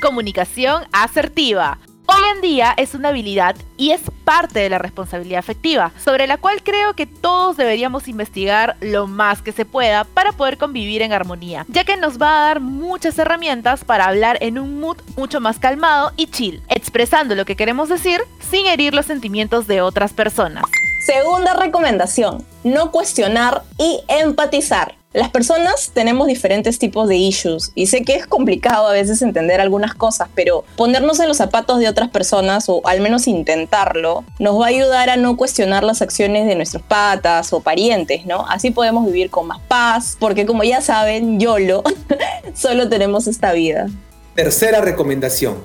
comunicación 0.00 0.84
asertiva. 0.92 1.80
Hoy 2.18 2.24
en 2.34 2.40
día 2.40 2.74
es 2.76 2.94
una 2.94 3.10
habilidad 3.10 3.54
y 3.76 3.92
es 3.92 4.00
parte 4.24 4.58
de 4.58 4.68
la 4.68 4.78
responsabilidad 4.78 5.38
afectiva, 5.38 5.92
sobre 6.02 6.26
la 6.26 6.36
cual 6.36 6.64
creo 6.64 6.94
que 6.94 7.06
todos 7.06 7.56
deberíamos 7.56 8.08
investigar 8.08 8.76
lo 8.80 9.06
más 9.06 9.40
que 9.40 9.52
se 9.52 9.64
pueda 9.64 10.02
para 10.02 10.32
poder 10.32 10.58
convivir 10.58 11.02
en 11.02 11.12
armonía, 11.12 11.64
ya 11.68 11.84
que 11.84 11.96
nos 11.96 12.20
va 12.20 12.40
a 12.40 12.44
dar 12.46 12.60
muchas 12.60 13.16
herramientas 13.20 13.84
para 13.84 14.06
hablar 14.06 14.36
en 14.40 14.58
un 14.58 14.80
mood 14.80 14.96
mucho 15.16 15.40
más 15.40 15.60
calmado 15.60 16.12
y 16.16 16.26
chill, 16.26 16.60
expresando 16.68 17.36
lo 17.36 17.44
que 17.44 17.54
queremos 17.54 17.88
decir 17.88 18.20
sin 18.50 18.66
herir 18.66 18.94
los 18.94 19.06
sentimientos 19.06 19.68
de 19.68 19.80
otras 19.80 20.12
personas. 20.12 20.64
Segunda 21.06 21.54
recomendación, 21.54 22.44
no 22.64 22.90
cuestionar 22.90 23.62
y 23.78 24.00
empatizar. 24.08 24.97
Las 25.14 25.30
personas 25.30 25.90
tenemos 25.94 26.26
diferentes 26.26 26.78
tipos 26.78 27.08
de 27.08 27.16
issues 27.16 27.72
y 27.74 27.86
sé 27.86 28.02
que 28.02 28.14
es 28.14 28.26
complicado 28.26 28.88
a 28.88 28.92
veces 28.92 29.22
entender 29.22 29.58
algunas 29.58 29.94
cosas, 29.94 30.28
pero 30.34 30.64
ponernos 30.76 31.18
en 31.18 31.28
los 31.28 31.38
zapatos 31.38 31.78
de 31.78 31.88
otras 31.88 32.10
personas 32.10 32.68
o 32.68 32.82
al 32.86 33.00
menos 33.00 33.26
intentarlo 33.26 34.24
nos 34.38 34.60
va 34.60 34.66
a 34.66 34.68
ayudar 34.68 35.08
a 35.08 35.16
no 35.16 35.38
cuestionar 35.38 35.82
las 35.82 36.02
acciones 36.02 36.46
de 36.46 36.56
nuestros 36.56 36.82
patas 36.82 37.54
o 37.54 37.60
parientes, 37.60 38.26
¿no? 38.26 38.46
Así 38.50 38.70
podemos 38.70 39.06
vivir 39.06 39.30
con 39.30 39.46
más 39.46 39.60
paz, 39.60 40.14
porque 40.20 40.44
como 40.44 40.62
ya 40.62 40.82
saben, 40.82 41.40
YOLO, 41.40 41.82
solo 42.54 42.90
tenemos 42.90 43.26
esta 43.28 43.54
vida. 43.54 43.86
Tercera 44.34 44.82
recomendación, 44.82 45.56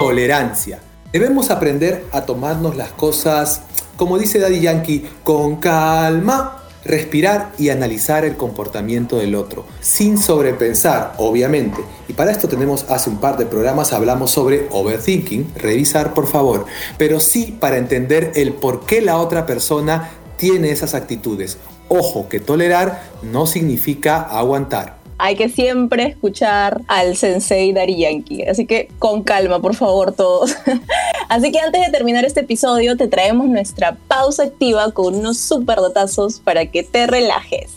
tolerancia. 0.00 0.80
Debemos 1.12 1.50
aprender 1.50 2.04
a 2.10 2.22
tomarnos 2.22 2.76
las 2.76 2.90
cosas, 2.90 3.62
como 3.96 4.18
dice 4.18 4.40
Daddy 4.40 4.60
Yankee, 4.62 5.08
con 5.22 5.56
calma 5.60 6.59
respirar 6.84 7.52
y 7.58 7.70
analizar 7.70 8.24
el 8.24 8.36
comportamiento 8.36 9.18
del 9.18 9.34
otro, 9.34 9.64
sin 9.80 10.18
sobrepensar, 10.18 11.14
obviamente. 11.18 11.82
Y 12.08 12.12
para 12.12 12.30
esto 12.30 12.48
tenemos, 12.48 12.86
hace 12.88 13.10
un 13.10 13.18
par 13.18 13.36
de 13.36 13.46
programas 13.46 13.92
hablamos 13.92 14.30
sobre 14.30 14.68
overthinking, 14.70 15.52
revisar 15.56 16.14
por 16.14 16.26
favor, 16.26 16.66
pero 16.98 17.20
sí 17.20 17.56
para 17.58 17.76
entender 17.76 18.32
el 18.34 18.54
por 18.54 18.86
qué 18.86 19.00
la 19.00 19.18
otra 19.18 19.46
persona 19.46 20.10
tiene 20.36 20.70
esas 20.70 20.94
actitudes. 20.94 21.58
Ojo 21.88 22.28
que 22.28 22.40
tolerar 22.40 23.02
no 23.22 23.46
significa 23.46 24.20
aguantar 24.22 24.99
hay 25.20 25.36
que 25.36 25.48
siempre 25.48 26.06
escuchar 26.06 26.80
al 26.88 27.16
sensei 27.16 27.72
Dari 27.72 27.96
Yankee. 27.98 28.44
Así 28.44 28.66
que 28.66 28.88
con 28.98 29.22
calma, 29.22 29.60
por 29.60 29.74
favor, 29.74 30.12
todos. 30.12 30.56
Así 31.28 31.52
que 31.52 31.60
antes 31.60 31.80
de 31.84 31.92
terminar 31.92 32.24
este 32.24 32.40
episodio, 32.40 32.96
te 32.96 33.06
traemos 33.06 33.46
nuestra 33.46 33.96
pausa 34.08 34.44
activa 34.44 34.90
con 34.92 35.14
unos 35.14 35.38
super 35.38 35.76
dotazos 35.76 36.40
para 36.40 36.66
que 36.66 36.82
te 36.82 37.06
relajes. 37.06 37.72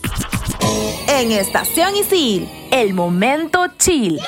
En 1.10 1.32
Estación 1.32 1.95
Isil, 1.95 2.49
el 2.71 2.93
momento 2.93 3.67
chill. 3.77 4.19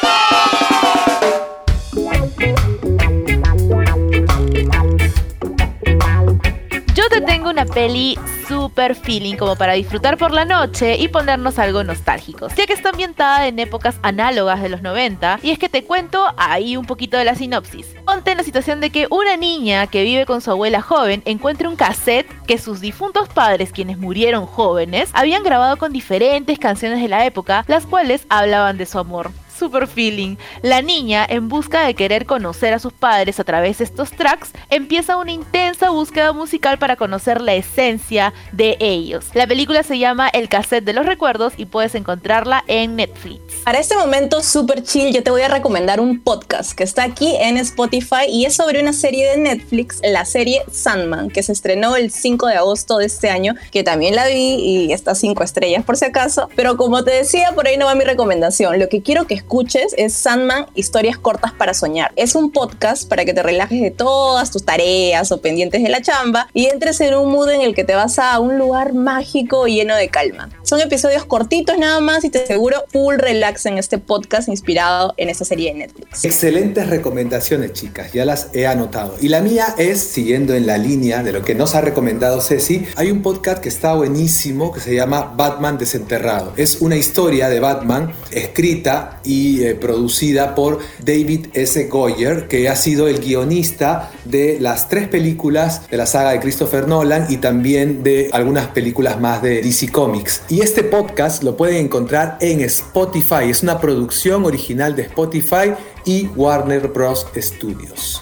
Una 7.50 7.66
peli 7.66 8.18
super 8.48 8.96
feeling 8.96 9.36
como 9.36 9.56
para 9.56 9.74
disfrutar 9.74 10.18
por 10.18 10.32
la 10.32 10.46
noche 10.46 10.98
y 10.98 11.08
ponernos 11.08 11.60
algo 11.60 11.84
nostálgicos, 11.84 12.54
ya 12.56 12.66
que 12.66 12.74
está 12.74 12.90
ambientada 12.90 13.48
en 13.48 13.60
épocas 13.60 13.98
análogas 14.02 14.62
de 14.62 14.70
los 14.70 14.82
90 14.82 15.40
y 15.42 15.52
es 15.52 15.60
que 15.60 15.70
te 15.70 15.84
cuento 15.84 16.26
ahí 16.38 16.78
un 16.78 16.86
poquito 16.86 17.18
de 17.18 17.26
la 17.26 17.36
sinopsis. 17.36 17.88
Ponte 18.06 18.32
en 18.32 18.38
la 18.38 18.44
situación 18.44 18.82
de 18.82 18.90
que 18.90 19.08
una 19.10 19.38
niña 19.38 19.88
que 19.88 20.04
vive 20.04 20.26
con 20.26 20.42
su 20.42 20.52
abuela 20.52 20.82
joven 20.82 21.22
encuentre 21.26 21.68
un 21.68 21.76
cassette 21.76 22.28
que 22.46 22.58
sus 22.58 22.82
difuntos 22.82 23.30
padres, 23.30 23.72
quienes 23.72 23.98
murieron 23.98 24.46
jóvenes, 24.46 25.10
habían 25.14 25.44
grabado 25.44 25.78
con 25.78 25.94
diferentes 25.94 26.60
canciones 26.60 27.02
de 27.02 27.08
la 27.08 27.26
época, 27.26 27.64
las 27.68 27.86
cuales 27.86 28.26
hablaban 28.30 28.78
de 28.78 28.86
su 28.86 29.00
amor 29.00 29.32
super 29.58 29.88
feeling. 29.88 30.36
La 30.62 30.82
niña, 30.82 31.26
en 31.28 31.50
busca 31.50 31.86
de 31.86 31.94
querer 31.94 32.26
conocer 32.26 32.74
a 32.74 32.80
sus 32.80 32.94
padres 32.94 33.40
a 33.40 33.44
través 33.44 33.80
de 33.80 33.86
estos 33.86 34.12
tracks, 34.12 34.52
empieza 34.70 35.18
una 35.18 35.32
intensa 35.32 35.90
búsqueda 35.90 36.34
musical 36.34 36.78
para 36.78 36.96
conocer 36.96 37.42
la 37.42 37.54
esencia 37.54 38.34
de 38.52 38.78
ellos. 38.80 39.26
La 39.34 39.48
película 39.48 39.84
se 39.84 39.98
llama 39.98 40.30
El 40.30 40.50
cassette 40.50 40.84
de 40.84 40.94
los 40.94 41.06
recuerdos 41.06 41.54
y 41.58 41.66
puedes 41.66 41.96
encontrarla 41.96 42.64
en 42.68 42.96
Netflix. 42.96 43.42
Para 43.64 43.80
este 43.80 43.96
momento 43.96 44.44
super 44.44 44.84
chill, 44.84 45.14
yo 45.14 45.24
te 45.24 45.32
voy 45.32 45.42
a 45.42 45.48
recomendar 45.48 46.00
un 46.00 46.22
podcast 46.22 46.74
que 46.74 46.84
está 46.84 47.04
aquí 47.04 47.36
en 47.40 47.58
Spotify 47.58 48.26
y 48.30 48.46
es 48.46 48.56
sobre 48.56 48.82
una 48.82 48.94
serie 48.94 49.30
de 49.32 49.38
Netflix, 49.38 50.02
la 50.04 50.26
serie 50.26 50.64
Sandman, 50.72 51.30
que 51.30 51.44
se 51.44 51.52
estrenó 51.52 51.96
el 51.96 52.12
5 52.12 52.48
de 52.48 52.56
agosto 52.56 52.98
de 52.98 53.06
este 53.06 53.30
año, 53.30 53.56
que 53.72 53.84
también 53.84 54.16
la 54.16 54.28
vi 54.28 54.56
y 54.56 54.94
está 54.94 55.16
5 55.16 55.44
estrellas 55.44 55.84
por 55.84 55.98
si 55.98 56.06
acaso. 56.06 56.50
Pero 56.56 56.78
como 56.78 57.04
te 57.04 57.12
decía, 57.12 57.52
por 57.54 57.68
ahí 57.68 57.78
no 57.78 57.86
va 57.86 57.96
mi 57.96 58.04
recomendación. 58.04 58.80
Lo 58.80 58.90
que 58.90 59.02
quiero 59.02 59.28
que 59.28 59.36
escuches 59.46 59.94
es 59.96 60.14
Sandman, 60.14 60.66
Historias 60.74 61.20
Cortas 61.20 61.54
para 61.54 61.76
Soñar. 61.76 62.12
Es 62.16 62.34
un 62.34 62.52
podcast 62.52 63.08
para 63.08 63.26
que 63.26 63.34
te 63.34 63.44
relajes 63.44 63.80
de 63.80 63.92
todas 63.92 64.50
tus 64.50 64.66
tareas 64.66 65.32
o 65.32 65.40
pendientes 65.40 65.84
de 65.84 65.90
la 65.90 66.02
chamba 66.02 66.48
y 66.52 66.66
entres 66.66 67.00
en 67.02 67.14
un 67.14 67.32
mood 67.32 67.52
en 67.52 67.62
el 67.62 67.76
que 67.76 67.84
te 67.84 67.94
vas 67.94 68.18
a 68.18 68.40
un 68.40 68.58
lugar 68.58 68.94
mágico 68.94 69.68
y 69.68 69.76
lleno 69.76 69.96
de 69.96 70.10
calma. 70.10 70.50
Son 70.64 70.82
episodios 70.82 71.26
cortitos 71.26 71.78
nada 71.78 72.00
más 72.00 72.24
y 72.24 72.32
te 72.32 72.44
aseguro 72.44 72.86
full 72.92 73.18
relax 73.18 73.68
en 73.68 73.78
este 73.78 74.00
podcast 74.00 74.50
inspirado 74.50 75.14
en 75.18 75.30
esta 75.30 75.46
serie 75.46 75.72
de 75.72 75.80
Netflix. 75.80 76.26
Excelentes 76.26 76.90
recomendaciones, 76.90 77.74
chicas, 77.74 78.14
ya 78.14 78.26
las 78.26 78.50
he 78.54 78.66
anotado. 78.66 79.16
Y 79.22 79.28
la 79.28 79.42
mía 79.42 79.76
es, 79.78 80.02
siguiendo 80.02 80.56
en 80.56 80.66
la 80.66 80.80
línea 80.80 81.22
de 81.22 81.32
lo 81.32 81.44
que 81.44 81.54
nos 81.54 81.76
ha 81.76 81.82
recomendado 81.82 82.42
Ceci, 82.42 82.84
hay 82.96 83.12
un 83.12 83.22
podcast 83.22 83.62
que 83.62 83.70
está 83.70 83.94
buenísimo 83.94 84.74
que 84.74 84.80
se 84.80 84.96
llama 84.96 85.34
Batman 85.38 85.78
Desenterrado. 85.78 86.54
Es 86.58 86.82
una 86.82 86.96
historia 86.96 87.48
de 87.48 87.60
Batman 87.60 88.12
escrita 88.32 89.20
y 89.24 89.35
eh, 89.64 89.76
producida 89.76 90.56
por 90.56 90.80
David 91.04 91.48
S. 91.54 91.88
Goyer, 91.88 92.48
que 92.48 92.70
ha 92.70 92.76
sido 92.76 93.08
el 93.08 93.20
guionista 93.20 94.12
de 94.26 94.58
las 94.60 94.90
tres 94.90 95.08
películas 95.08 95.90
de 95.90 95.98
la 95.98 96.06
saga 96.06 96.32
de 96.32 96.40
Christopher 96.40 96.88
Nolan 96.88 97.28
y 97.30 97.38
también 97.38 98.04
de 98.04 98.30
algunas 98.32 98.68
películas 98.68 99.20
más 99.20 99.42
de 99.42 99.62
DC 99.62 99.90
Comics. 99.90 100.44
Y 100.50 100.62
este 100.62 100.84
podcast 100.84 101.44
lo 101.44 101.56
pueden 101.58 101.86
encontrar 101.86 102.38
en 102.42 102.62
Spotify. 102.62 103.50
Es 103.50 103.64
una 103.64 103.80
producción 103.80 104.46
original 104.46 104.96
de 104.96 105.04
Spotify 105.04 105.74
y 106.06 106.28
Warner 106.36 106.88
Bros. 106.88 107.28
Studios. 107.36 108.22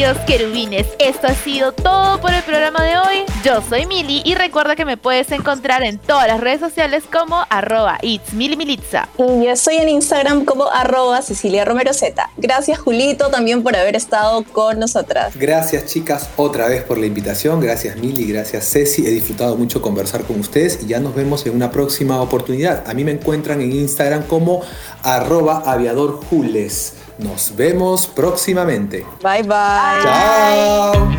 Queridos 0.00 0.24
querubines, 0.26 0.86
esto 0.98 1.26
ha 1.26 1.34
sido 1.34 1.72
todo 1.72 2.18
por 2.22 2.32
el 2.32 2.42
programa 2.44 2.82
de 2.82 2.96
hoy. 2.96 3.16
Yo 3.44 3.60
soy 3.68 3.84
Mili 3.84 4.22
y 4.24 4.34
recuerda 4.34 4.74
que 4.74 4.86
me 4.86 4.96
puedes 4.96 5.30
encontrar 5.30 5.82
en 5.82 5.98
todas 5.98 6.26
las 6.26 6.40
redes 6.40 6.58
sociales 6.58 7.04
como 7.12 7.44
arroba 7.50 7.98
it's 8.00 8.32
Y 8.32 9.44
yo 9.44 9.50
estoy 9.50 9.76
en 9.76 9.90
Instagram 9.90 10.46
como 10.46 10.70
arroba 10.70 11.20
Cecilia 11.20 11.66
Romero 11.66 11.92
Z. 11.92 12.30
Gracias 12.38 12.78
Julito 12.78 13.28
también 13.28 13.62
por 13.62 13.76
haber 13.76 13.94
estado 13.94 14.42
con 14.44 14.78
nosotras. 14.78 15.34
Gracias 15.36 15.84
chicas 15.84 16.30
otra 16.38 16.66
vez 16.68 16.82
por 16.82 16.96
la 16.96 17.04
invitación. 17.04 17.60
Gracias 17.60 17.96
Mili, 17.96 18.24
gracias 18.24 18.70
Ceci. 18.70 19.06
He 19.06 19.10
disfrutado 19.10 19.54
mucho 19.56 19.82
conversar 19.82 20.22
con 20.22 20.40
ustedes 20.40 20.78
y 20.82 20.86
ya 20.86 21.00
nos 21.00 21.14
vemos 21.14 21.44
en 21.44 21.54
una 21.54 21.70
próxima 21.70 22.22
oportunidad. 22.22 22.88
A 22.88 22.94
mí 22.94 23.04
me 23.04 23.10
encuentran 23.10 23.60
en 23.60 23.72
Instagram 23.72 24.22
como 24.22 24.62
arroba 25.02 25.58
aviadorjules. 25.66 26.94
Nos 27.22 27.54
vemos 27.54 28.06
próximamente. 28.06 29.06
Bye 29.22 29.42
bye. 29.42 30.02
Chao. 30.02 31.10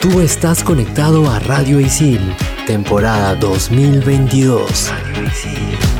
Tú 0.00 0.20
estás 0.20 0.64
conectado 0.64 1.30
a 1.30 1.38
Radio 1.38 1.78
Isil, 1.78 2.20
temporada 2.66 3.34
2022. 3.36 4.90
Radio 4.90 5.26
Isil. 5.26 5.99